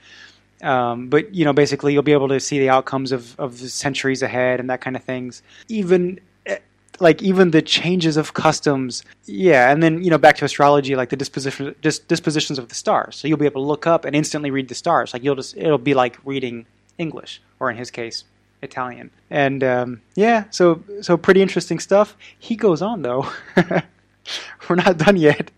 Um, 0.63 1.09
but 1.09 1.35
you 1.35 1.45
know, 1.45 1.53
basically, 1.53 1.93
you'll 1.93 2.03
be 2.03 2.13
able 2.13 2.29
to 2.29 2.41
see 2.41 2.59
the 2.59 2.71
outcomes 2.71 3.13
of, 3.13 3.39
of 3.39 3.59
centuries 3.59 4.23
ahead 4.23 4.61
and 4.61 4.71
that 4.71 4.81
kind 4.81 4.97
of 4.97 5.05
things. 5.05 5.43
Even 5.69 6.21
eh, 6.47 6.59
like 7.01 7.23
even 7.23 7.51
the 7.51 7.63
changes 7.63 8.17
of 8.17 8.35
customs, 8.35 9.03
yeah. 9.27 9.71
And 9.71 9.83
then 9.83 10.03
you 10.03 10.11
know, 10.11 10.19
back 10.19 10.37
to 10.37 10.45
astrology, 10.45 10.97
like 10.97 11.11
the 11.11 11.17
disposition 11.17 11.75
dis- 11.83 11.99
dispositions 11.99 12.59
of 12.59 12.69
the 12.69 12.75
stars. 12.75 13.17
So 13.17 13.29
you'll 13.29 13.39
be 13.39 13.47
able 13.47 13.63
to 13.63 13.67
look 13.67 13.87
up 13.87 14.05
and 14.05 14.17
instantly 14.17 14.51
read 14.51 14.69
the 14.69 14.75
stars. 14.75 15.13
Like 15.13 15.23
you'll 15.23 15.37
just 15.37 15.57
it'll 15.57 15.79
be 15.79 15.95
like 15.95 16.19
reading 16.25 16.67
English, 16.99 17.43
or 17.61 17.71
in 17.71 17.77
his 17.77 17.91
case, 17.91 18.25
Italian. 18.63 19.11
And 19.31 19.63
um, 19.63 20.03
yeah, 20.15 20.45
so 20.51 20.83
so 21.03 21.17
pretty 21.17 21.43
interesting 21.43 21.79
stuff. 21.79 22.17
He 22.39 22.57
goes 22.57 22.83
on 22.83 23.03
though. 23.03 23.31
We're 24.69 24.77
not 24.77 24.99
done 24.99 25.17
yet. 25.17 25.51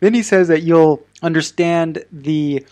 Then 0.00 0.14
he 0.14 0.22
says 0.22 0.48
that 0.48 0.62
you'll 0.62 1.02
understand 1.22 2.04
the 2.12 2.64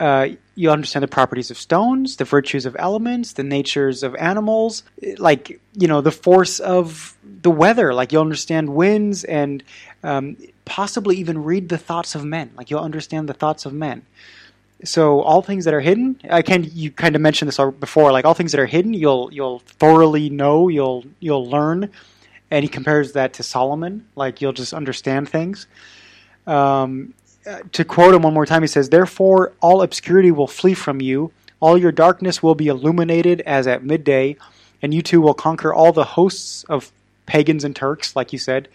uh, 0.00 0.28
you 0.56 0.70
understand 0.70 1.02
the 1.02 1.08
properties 1.08 1.50
of 1.50 1.58
stones, 1.58 2.16
the 2.16 2.24
virtues 2.24 2.66
of 2.66 2.76
elements, 2.78 3.32
the 3.32 3.42
natures 3.42 4.02
of 4.02 4.14
animals, 4.16 4.82
like 5.18 5.60
you 5.74 5.88
know 5.88 6.00
the 6.00 6.10
force 6.10 6.60
of 6.60 7.16
the 7.42 7.50
weather. 7.50 7.94
Like 7.94 8.12
you'll 8.12 8.22
understand 8.22 8.74
winds 8.74 9.24
and 9.24 9.62
um, 10.02 10.36
possibly 10.64 11.16
even 11.16 11.44
read 11.44 11.68
the 11.68 11.78
thoughts 11.78 12.14
of 12.14 12.24
men. 12.24 12.50
Like 12.56 12.70
you'll 12.70 12.80
understand 12.80 13.28
the 13.28 13.34
thoughts 13.34 13.66
of 13.66 13.72
men. 13.72 14.02
So 14.84 15.22
all 15.22 15.42
things 15.42 15.64
that 15.64 15.74
are 15.74 15.80
hidden, 15.80 16.20
I 16.28 16.42
can 16.42 16.64
you 16.64 16.90
kind 16.90 17.14
of 17.14 17.22
mentioned 17.22 17.48
this 17.48 17.60
before. 17.78 18.12
Like 18.12 18.24
all 18.24 18.34
things 18.34 18.52
that 18.52 18.60
are 18.60 18.66
hidden, 18.66 18.94
you'll 18.94 19.32
you'll 19.32 19.60
thoroughly 19.60 20.28
know. 20.28 20.68
You'll 20.68 21.04
you'll 21.20 21.48
learn. 21.48 21.90
And 22.50 22.62
he 22.62 22.68
compares 22.68 23.12
that 23.12 23.34
to 23.34 23.42
Solomon. 23.42 24.06
Like 24.16 24.40
you'll 24.40 24.52
just 24.52 24.74
understand 24.74 25.28
things. 25.28 25.66
Um, 26.46 27.14
to 27.72 27.84
quote 27.84 28.14
him 28.14 28.22
one 28.22 28.34
more 28.34 28.46
time, 28.46 28.62
he 28.62 28.68
says, 28.68 28.88
Therefore, 28.88 29.52
all 29.60 29.82
obscurity 29.82 30.30
will 30.30 30.46
flee 30.46 30.74
from 30.74 31.00
you, 31.00 31.32
all 31.60 31.78
your 31.78 31.92
darkness 31.92 32.42
will 32.42 32.54
be 32.54 32.68
illuminated 32.68 33.40
as 33.42 33.66
at 33.66 33.84
midday, 33.84 34.36
and 34.82 34.92
you 34.92 35.02
too 35.02 35.20
will 35.20 35.34
conquer 35.34 35.72
all 35.72 35.92
the 35.92 36.04
hosts 36.04 36.64
of 36.64 36.92
pagans 37.26 37.64
and 37.64 37.74
Turks, 37.74 38.14
like 38.14 38.32
you 38.32 38.38
said, 38.38 38.68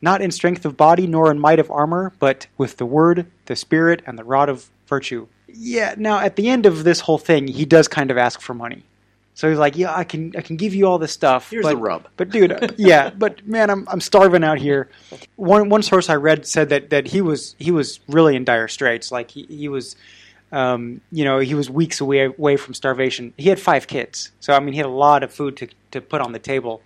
not 0.00 0.22
in 0.22 0.30
strength 0.30 0.64
of 0.64 0.76
body 0.76 1.06
nor 1.06 1.30
in 1.30 1.38
might 1.38 1.58
of 1.58 1.70
armor, 1.70 2.12
but 2.18 2.46
with 2.58 2.76
the 2.76 2.86
word, 2.86 3.26
the 3.46 3.56
spirit, 3.56 4.02
and 4.06 4.18
the 4.18 4.24
rod 4.24 4.48
of 4.48 4.68
virtue. 4.86 5.26
Yeah, 5.46 5.94
now 5.96 6.18
at 6.18 6.36
the 6.36 6.48
end 6.48 6.66
of 6.66 6.84
this 6.84 7.00
whole 7.00 7.18
thing, 7.18 7.48
he 7.48 7.64
does 7.64 7.86
kind 7.88 8.10
of 8.10 8.18
ask 8.18 8.40
for 8.40 8.54
money. 8.54 8.84
So 9.34 9.48
he's 9.48 9.58
like, 9.58 9.76
"Yeah, 9.76 9.96
I 9.96 10.04
can, 10.04 10.34
I 10.36 10.42
can 10.42 10.56
give 10.56 10.74
you 10.74 10.86
all 10.86 10.98
this 10.98 11.12
stuff." 11.12 11.50
Here's 11.50 11.62
but, 11.62 11.70
the 11.70 11.76
rub. 11.76 12.08
But 12.16 12.30
dude, 12.30 12.74
yeah, 12.78 13.10
but 13.10 13.46
man, 13.46 13.70
I'm, 13.70 13.88
I'm 13.88 14.00
starving 14.00 14.44
out 14.44 14.58
here. 14.58 14.90
One, 15.36 15.68
one 15.68 15.82
source 15.82 16.10
I 16.10 16.16
read 16.16 16.46
said 16.46 16.68
that, 16.68 16.90
that 16.90 17.06
he 17.06 17.20
was, 17.22 17.56
he 17.58 17.70
was 17.70 18.00
really 18.08 18.36
in 18.36 18.44
dire 18.44 18.68
straits. 18.68 19.10
Like 19.10 19.30
he, 19.30 19.44
he 19.44 19.68
was, 19.68 19.96
um, 20.52 21.00
you 21.10 21.24
know, 21.24 21.38
he 21.38 21.54
was 21.54 21.70
weeks 21.70 22.00
away, 22.00 22.24
away 22.24 22.56
from 22.56 22.74
starvation. 22.74 23.32
He 23.38 23.48
had 23.48 23.58
five 23.58 23.86
kids, 23.86 24.32
so 24.40 24.52
I 24.52 24.60
mean, 24.60 24.74
he 24.74 24.78
had 24.78 24.86
a 24.86 24.90
lot 24.90 25.22
of 25.22 25.32
food 25.32 25.56
to, 25.58 25.68
to 25.92 26.02
put 26.02 26.20
on 26.20 26.32
the 26.32 26.38
table, 26.38 26.82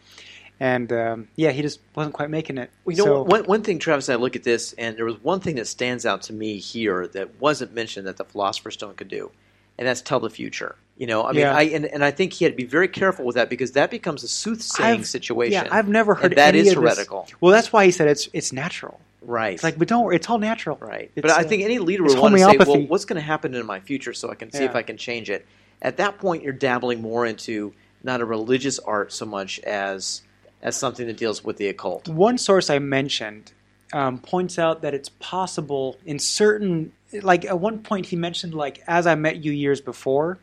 and 0.60 0.92
um, 0.92 1.28
yeah, 1.34 1.50
he 1.50 1.62
just 1.62 1.80
wasn't 1.96 2.14
quite 2.14 2.30
making 2.30 2.58
it. 2.58 2.70
Well, 2.84 2.96
you 2.96 3.04
know, 3.04 3.22
one, 3.22 3.44
one 3.44 3.62
thing, 3.62 3.80
Travis, 3.80 4.08
and 4.08 4.18
I 4.18 4.22
look 4.22 4.36
at 4.36 4.44
this, 4.44 4.72
and 4.74 4.96
there 4.96 5.04
was 5.04 5.20
one 5.20 5.40
thing 5.40 5.56
that 5.56 5.66
stands 5.66 6.06
out 6.06 6.22
to 6.22 6.32
me 6.32 6.58
here 6.58 7.08
that 7.08 7.40
wasn't 7.40 7.74
mentioned 7.74 8.06
that 8.06 8.18
the 8.18 8.24
Philosopher's 8.24 8.74
Stone 8.74 8.94
could 8.94 9.08
do, 9.08 9.32
and 9.78 9.86
that's 9.86 10.00
tell 10.00 10.20
the 10.20 10.30
future. 10.30 10.76
You 10.96 11.06
know, 11.06 11.24
I 11.24 11.32
mean, 11.32 11.40
Yeah. 11.42 11.54
I 11.56 11.62
and, 11.62 11.84
and 11.84 12.02
I 12.04 12.10
think 12.10 12.32
he 12.32 12.44
had 12.44 12.52
to 12.54 12.56
be 12.56 12.64
very 12.64 12.88
careful 12.88 13.24
with 13.26 13.34
that 13.36 13.50
because 13.50 13.72
that 13.72 13.90
becomes 13.90 14.24
a 14.24 14.28
soothsaying 14.28 14.94
I've- 15.00 15.04
situation. 15.04 15.52
Yeah, 15.66 15.68
I've 15.70 15.88
never 15.88 16.14
heard 16.14 16.36
that 16.36 16.54
is 16.54 16.72
heretical, 16.72 17.28
Well, 17.40 17.52
that's 17.52 17.72
why 17.72 17.84
he 17.84 17.90
said 17.90 18.08
it's 18.08 18.28
it's 18.32 18.52
natural. 18.52 18.98
right? 19.22 19.54
It's 19.54 19.62
like, 19.64 19.78
but 19.78 19.88
don't 19.88 20.04
worry, 20.04 20.16
it's 20.16 20.30
all 20.30 20.38
natural. 20.38 20.78
Right. 20.80 21.10
It's, 21.14 21.22
but 21.22 21.30
I 21.30 21.42
uh, 21.42 21.44
think 21.44 21.62
any 21.62 21.78
leader 21.78 22.02
would 22.04 22.18
want 22.18 22.34
to 22.34 22.40
say, 22.40 22.56
well, 22.56 22.86
what's 22.86 23.04
going 23.04 23.20
to 23.20 23.26
happen 23.26 23.54
in 23.54 23.66
my 23.66 23.80
future 23.80 24.14
so 24.14 24.30
I 24.30 24.34
can 24.36 24.50
see 24.50 24.64
if 24.64 24.74
I 24.74 24.82
can 24.82 24.96
change 24.96 25.28
it. 25.28 25.46
At 25.82 25.98
that 25.98 26.18
point, 26.18 26.42
you're 26.42 26.54
dabbling 26.54 27.02
more 27.02 27.26
into 27.26 27.74
not 28.02 28.22
a 28.22 28.24
religious 28.24 28.78
art 28.78 29.12
so 29.12 29.26
much 29.26 29.58
as 29.60 30.22
as 30.62 30.76
something 30.76 31.06
that 31.06 31.18
deals 31.18 31.44
with 31.44 31.58
the 31.58 31.68
occult. 31.68 32.08
One 32.08 32.38
source 32.38 32.70
I 32.70 32.78
mentioned 32.78 33.52
um, 33.92 34.18
points 34.18 34.58
out 34.58 34.82
that 34.82 34.94
it's 34.94 35.08
possible 35.08 35.96
in 36.04 36.18
certain, 36.18 36.92
like 37.22 37.44
at 37.44 37.58
one 37.60 37.80
point 37.80 38.06
he 38.06 38.16
mentioned, 38.16 38.54
like 38.54 38.82
as 38.86 39.06
I 39.06 39.14
met 39.14 39.44
you 39.44 39.52
years 39.52 39.80
before, 39.80 40.38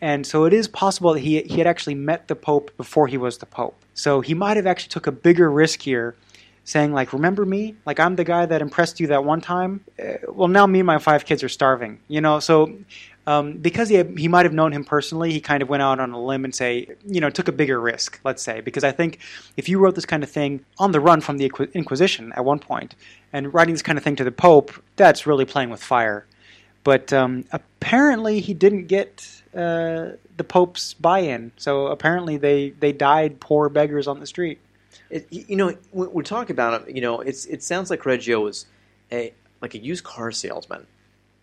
and 0.00 0.26
so 0.26 0.44
it 0.44 0.52
is 0.52 0.68
possible 0.68 1.14
that 1.14 1.20
he 1.20 1.42
he 1.42 1.58
had 1.58 1.66
actually 1.66 1.94
met 1.94 2.28
the 2.28 2.36
Pope 2.36 2.76
before 2.76 3.06
he 3.06 3.16
was 3.16 3.38
the 3.38 3.46
Pope. 3.46 3.76
So 3.94 4.20
he 4.20 4.34
might 4.34 4.56
have 4.56 4.66
actually 4.66 4.90
took 4.90 5.06
a 5.06 5.12
bigger 5.12 5.50
risk 5.50 5.82
here, 5.82 6.14
saying 6.64 6.92
like, 6.92 7.12
"Remember 7.12 7.44
me? 7.44 7.76
Like 7.86 7.98
I'm 7.98 8.16
the 8.16 8.24
guy 8.24 8.46
that 8.46 8.60
impressed 8.62 9.00
you 9.00 9.08
that 9.08 9.24
one 9.24 9.40
time. 9.40 9.84
Uh, 9.98 10.14
well, 10.28 10.48
now 10.48 10.66
me 10.66 10.80
and 10.80 10.86
my 10.86 10.98
five 10.98 11.24
kids 11.24 11.42
are 11.42 11.48
starving. 11.48 12.00
You 12.08 12.20
know, 12.20 12.40
so." 12.40 12.72
Um, 13.28 13.54
because 13.54 13.88
he, 13.88 14.02
he 14.16 14.28
might 14.28 14.44
have 14.44 14.52
known 14.52 14.72
him 14.72 14.84
personally, 14.84 15.32
he 15.32 15.40
kind 15.40 15.60
of 15.62 15.68
went 15.68 15.82
out 15.82 15.98
on 15.98 16.12
a 16.12 16.22
limb 16.22 16.44
and 16.44 16.54
say, 16.54 16.86
you 17.04 17.20
know, 17.20 17.28
took 17.28 17.48
a 17.48 17.52
bigger 17.52 17.80
risk, 17.80 18.20
let's 18.22 18.42
say. 18.42 18.60
Because 18.60 18.84
I 18.84 18.92
think 18.92 19.18
if 19.56 19.68
you 19.68 19.80
wrote 19.80 19.96
this 19.96 20.06
kind 20.06 20.22
of 20.22 20.30
thing 20.30 20.64
on 20.78 20.92
the 20.92 21.00
run 21.00 21.20
from 21.20 21.38
the 21.38 21.50
Inquisition 21.74 22.32
at 22.36 22.44
one 22.44 22.60
point, 22.60 22.94
and 23.32 23.52
writing 23.52 23.74
this 23.74 23.82
kind 23.82 23.98
of 23.98 24.04
thing 24.04 24.16
to 24.16 24.24
the 24.24 24.30
Pope, 24.30 24.72
that's 24.94 25.26
really 25.26 25.44
playing 25.44 25.70
with 25.70 25.82
fire. 25.82 26.24
But 26.84 27.12
um, 27.12 27.44
apparently, 27.50 28.38
he 28.38 28.54
didn't 28.54 28.86
get 28.86 29.42
uh, 29.52 30.10
the 30.36 30.44
Pope's 30.46 30.94
buy-in. 30.94 31.50
So 31.56 31.88
apparently, 31.88 32.36
they 32.36 32.70
they 32.70 32.92
died 32.92 33.40
poor 33.40 33.68
beggars 33.68 34.06
on 34.06 34.20
the 34.20 34.26
street. 34.26 34.60
It, 35.10 35.26
you 35.30 35.56
know, 35.56 35.76
we 35.92 36.22
talk 36.22 36.50
about 36.50 36.88
it, 36.88 36.94
you 36.94 37.00
know, 37.00 37.20
it's 37.20 37.46
it 37.46 37.62
sounds 37.62 37.90
like 37.90 38.06
Reggio 38.06 38.40
was 38.40 38.66
a 39.10 39.32
like 39.60 39.74
a 39.74 39.78
used 39.78 40.04
car 40.04 40.32
salesman, 40.32 40.86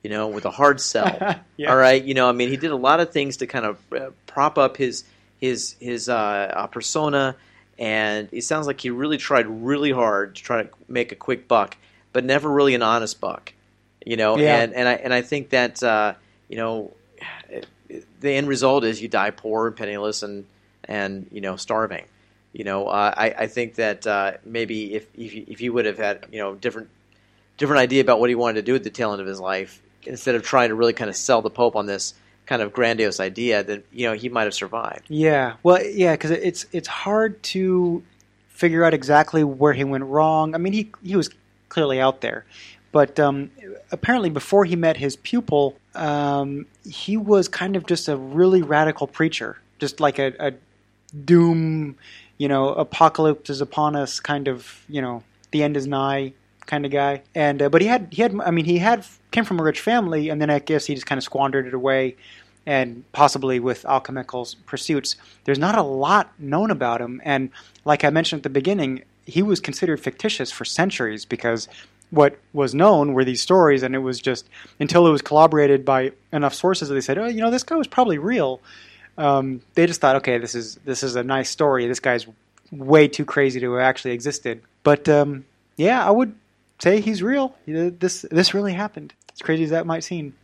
you 0.04 0.10
know, 0.10 0.28
with 0.28 0.46
a 0.46 0.52
hard 0.52 0.80
sell. 0.80 1.40
Yeah. 1.56 1.70
All 1.70 1.78
right, 1.78 2.04
you 2.04 2.16
know, 2.16 2.28
I 2.28 2.32
mean, 2.32 2.50
he 2.50 2.58
did 2.58 2.72
a 2.72 2.76
lot 2.76 3.00
of 3.00 3.12
things 3.12 3.38
to 3.38 3.48
kind 3.48 3.64
of 3.64 3.78
uh, 3.94 4.10
prop 4.26 4.58
up 4.58 4.76
his 4.76 5.04
his 5.40 5.76
his 5.80 6.10
uh, 6.10 6.16
uh, 6.16 6.68
persona, 6.68 7.36
and 7.78 8.28
it 8.32 8.44
sounds 8.44 8.66
like 8.66 8.82
he 8.82 8.90
really 8.90 9.18
tried 9.18 9.46
really 9.46 9.92
hard 9.92 10.36
to 10.36 10.42
try 10.42 10.64
to 10.64 10.70
make 10.88 11.12
a 11.12 11.16
quick 11.16 11.48
buck, 11.48 11.78
but 12.12 12.26
never 12.26 12.50
really 12.50 12.74
an 12.74 12.82
honest 12.82 13.22
buck, 13.22 13.54
you 14.04 14.18
know. 14.18 14.36
Yeah. 14.38 14.62
And 14.62 14.74
and 14.74 14.88
I 14.90 14.94
and 14.94 15.14
I 15.14 15.22
think 15.22 15.52
that 15.52 15.84
uh, 15.84 16.16
you 16.50 16.58
know, 16.58 16.94
the 18.20 18.32
end 18.32 18.48
result 18.48 18.84
is 18.84 19.02
you 19.02 19.08
die 19.08 19.30
poor 19.30 19.68
and 19.68 19.76
penniless 19.76 20.24
and 20.24 20.46
and 20.86 21.28
you 21.32 21.42
know 21.42 21.56
starving. 21.56 22.06
You 22.52 22.64
know, 22.64 22.88
uh, 22.88 23.14
I 23.16 23.36
I 23.44 23.48
think 23.48 23.76
that 23.76 24.08
uh, 24.08 24.34
maybe 24.44 24.96
if 24.96 25.08
if 25.16 25.34
you, 25.34 25.46
if 25.48 25.62
you 25.62 25.72
would 25.74 25.86
have 25.86 25.98
had 25.98 26.26
you 26.32 26.40
know 26.40 26.56
different 26.56 26.90
different 27.58 27.82
idea 27.82 28.02
about 28.02 28.20
what 28.20 28.30
he 28.30 28.36
wanted 28.36 28.56
to 28.56 28.62
do 28.64 28.76
at 28.76 28.84
the 28.84 28.90
tail 28.90 29.12
end 29.12 29.22
of 29.22 29.28
his 29.28 29.40
life, 29.40 29.82
instead 30.06 30.36
of 30.36 30.44
trying 30.44 30.70
to 30.70 30.76
really 30.76 30.94
kind 30.94 31.10
of 31.10 31.16
sell 31.16 31.42
the 31.42 31.50
Pope 31.50 31.76
on 31.76 31.86
this 31.86 32.14
kind 32.46 32.62
of 32.62 32.74
grandiose 32.74 33.20
idea, 33.20 33.64
then 33.64 33.84
you 33.92 34.08
know 34.08 34.14
he 34.14 34.30
might 34.30 34.44
have 34.44 34.54
survived. 34.54 35.06
Yeah, 35.10 35.56
well, 35.64 35.84
yeah, 35.84 36.14
because 36.14 36.32
it's 36.32 36.66
it's 36.72 36.88
hard 36.88 37.42
to 37.44 38.04
figure 38.50 38.84
out 38.84 38.94
exactly 38.94 39.44
where 39.44 39.74
he 39.74 39.84
went 39.84 40.04
wrong. 40.06 40.56
I 40.56 40.58
mean, 40.58 40.74
he 40.74 40.92
he 41.04 41.16
was 41.16 41.30
clearly 41.70 42.00
out 42.00 42.22
there, 42.22 42.46
but 42.92 43.20
um, 43.20 43.52
apparently 43.92 44.30
before 44.30 44.66
he 44.66 44.76
met 44.76 44.98
his 44.98 45.16
pupil, 45.16 45.76
um, 45.96 46.66
he 46.86 47.18
was 47.18 47.48
kind 47.48 47.76
of 47.76 47.86
just 47.86 48.08
a 48.08 48.16
really 48.16 48.62
radical 48.62 49.08
preacher, 49.08 49.58
just 49.80 50.00
like 50.00 50.20
a, 50.20 50.34
a 50.40 50.54
doom, 51.26 51.96
you 52.38 52.48
know, 52.48 52.70
apocalypse 52.70 53.50
is 53.50 53.62
upon 53.62 53.96
us 53.96 54.20
kind 54.20 54.48
of, 54.48 54.84
you 54.90 55.02
know, 55.02 55.24
the 55.52 55.64
end 55.64 55.78
is 55.78 55.88
nigh 55.88 56.34
kind 56.66 56.86
of 56.86 56.92
guy. 56.92 57.22
And 57.36 57.62
uh, 57.62 57.70
but 57.70 57.82
he 57.82 57.88
had 57.88 58.08
he 58.12 58.22
had 58.22 58.40
I 58.42 58.52
mean 58.52 58.66
he 58.66 58.78
had 58.78 59.06
came 59.32 59.46
from 59.46 59.60
a 59.60 59.64
rich 59.64 59.80
family, 59.80 60.30
and 60.30 60.42
then 60.42 60.50
I 60.50 60.60
guess 60.60 60.86
he 60.86 60.96
just 60.96 61.06
kind 61.06 61.18
of 61.18 61.24
squandered 61.24 61.68
it 61.68 61.74
away 61.74 62.16
and 62.66 63.04
possibly 63.12 63.60
with 63.60 63.86
alchemical 63.86 64.48
pursuits. 64.66 65.18
There's 65.44 65.60
not 65.60 65.78
a 65.78 65.84
lot 65.84 66.32
known 66.40 66.72
about 66.72 67.02
him, 67.02 67.22
and 67.24 67.50
like 67.86 68.04
I 68.04 68.10
mentioned 68.10 68.40
at 68.40 68.44
the 68.44 68.50
beginning, 68.50 69.04
he 69.26 69.42
was 69.42 69.60
considered 69.60 70.00
fictitious 70.00 70.52
for 70.52 70.66
centuries 70.66 71.26
because 71.26 71.68
what 72.14 72.38
was 72.54 72.76
known 72.76 73.14
were 73.14 73.26
these 73.26 73.42
stories, 73.42 73.84
and 73.84 73.96
it 73.96 74.00
was 74.00 74.20
just 74.20 74.48
until 74.80 75.08
it 75.08 75.12
was 75.12 75.22
corroborated 75.22 75.84
by 75.84 76.12
enough 76.32 76.54
sources 76.54 76.88
that 76.90 76.96
they 76.96 77.02
said, 77.02 77.18
oh, 77.18 77.28
you 77.28 77.42
know, 77.42 77.50
this 77.50 77.64
guy 77.64 77.76
was 77.76 77.88
probably 77.88 78.18
real. 78.18 78.62
Um, 79.18 79.62
they 79.74 79.88
just 79.88 80.00
thought, 80.00 80.16
okay, 80.18 80.38
this 80.38 80.56
is 80.56 80.76
this 80.86 81.04
is 81.04 81.16
a 81.16 81.24
nice 81.24 81.50
story. 81.50 81.88
This 81.88 82.00
guy's 82.00 82.28
way 82.72 83.08
too 83.08 83.26
crazy 83.26 83.60
to 83.60 83.74
have 83.74 83.82
actually 83.82 84.12
existed. 84.12 84.62
But 84.84 85.10
um, 85.10 85.46
yeah, 85.76 86.06
I 86.06 86.12
would 86.12 86.36
say 86.84 87.00
he's 87.00 87.24
real. 87.24 87.56
This 87.66 88.26
this 88.30 88.54
really 88.54 88.74
happened. 88.74 89.14
As 89.34 89.42
crazy 89.42 89.64
as 89.64 89.72
that 89.72 89.88
might 89.88 90.04
seem. 90.04 90.36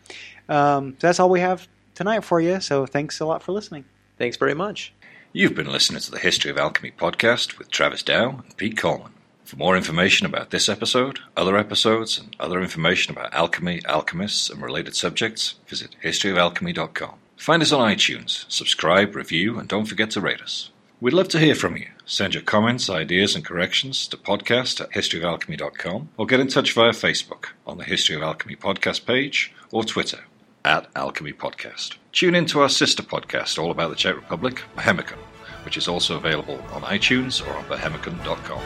Um, 0.48 0.94
so 1.00 1.08
that's 1.08 1.20
all 1.20 1.30
we 1.30 1.42
have 1.42 1.68
tonight 1.94 2.24
for 2.24 2.42
you. 2.42 2.60
So 2.60 2.86
thanks 2.86 3.20
a 3.20 3.26
lot 3.26 3.44
for 3.44 3.52
listening. 3.52 3.86
Thanks 4.18 4.38
very 4.38 4.56
much. 4.56 4.94
You've 5.32 5.54
been 5.54 5.72
listening 5.72 6.02
to 6.02 6.12
the 6.12 6.18
History 6.18 6.50
of 6.50 6.58
Alchemy 6.58 6.92
podcast 6.98 7.60
with 7.60 7.70
Travis 7.70 8.02
Dow 8.02 8.42
and 8.44 8.58
Pete 8.58 8.78
Coleman. 8.78 9.12
For 9.46 9.58
more 9.58 9.78
information 9.78 10.26
about 10.26 10.50
this 10.50 10.70
episode, 10.70 11.20
other 11.38 11.58
episodes, 11.58 12.18
and 12.18 12.36
other 12.40 12.62
information 12.62 13.14
about 13.14 13.34
alchemy, 13.34 13.82
alchemists, 13.86 14.50
and 14.50 14.62
related 14.62 14.96
subjects, 14.96 15.56
visit 15.68 15.96
historyofalchemy.com. 16.04 17.16
Find 17.36 17.62
us 17.62 17.72
on 17.72 17.90
iTunes, 17.92 18.46
subscribe, 18.48 19.16
review, 19.16 19.60
and 19.60 19.68
don't 19.68 19.86
forget 19.86 20.12
to 20.12 20.22
rate 20.22 20.42
us. 20.42 20.72
We'd 21.02 21.14
love 21.14 21.30
to 21.30 21.40
hear 21.40 21.56
from 21.56 21.78
you. 21.78 21.88
Send 22.06 22.34
your 22.34 22.44
comments, 22.44 22.90
ideas, 22.90 23.34
and 23.34 23.46
corrections 23.46 24.06
to 24.10 24.18
podcast 24.18 24.82
at 24.82 24.92
historyofalchemy.com 24.92 26.10
or 26.18 26.26
get 26.26 26.42
in 26.42 26.50
touch 26.50 26.74
via 26.74 26.92
Facebook 26.92 27.50
on 27.66 27.78
the 27.78 27.86
History 27.86 28.18
of 28.18 28.22
Alchemy 28.22 28.58
podcast 28.58 29.06
page 29.06 29.54
or 29.72 29.86
Twitter 29.86 30.26
at 30.66 30.88
Alchemy 30.98 31.32
Podcast. 31.34 31.96
Tune 32.12 32.36
in 32.36 32.46
to 32.48 32.60
our 32.60 32.68
sister 32.68 33.02
podcast 33.02 33.58
all 33.58 33.72
about 33.72 33.92
the 33.92 33.96
Czech 33.96 34.16
Republic, 34.16 34.62
Bohemicon, 34.76 35.20
which 35.64 35.78
is 35.78 35.88
also 35.88 36.18
available 36.18 36.62
on 36.74 36.82
iTunes 36.82 37.46
or 37.48 37.54
on 37.54 37.64
bohemicon.com. 37.66 38.62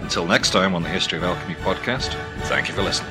Until 0.00 0.24
next 0.24 0.50
time 0.50 0.74
on 0.74 0.84
the 0.84 0.88
History 0.88 1.18
of 1.18 1.24
Alchemy 1.24 1.54
podcast, 1.56 2.14
thank 2.44 2.68
you 2.68 2.74
for 2.74 2.82
listening. 2.82 3.10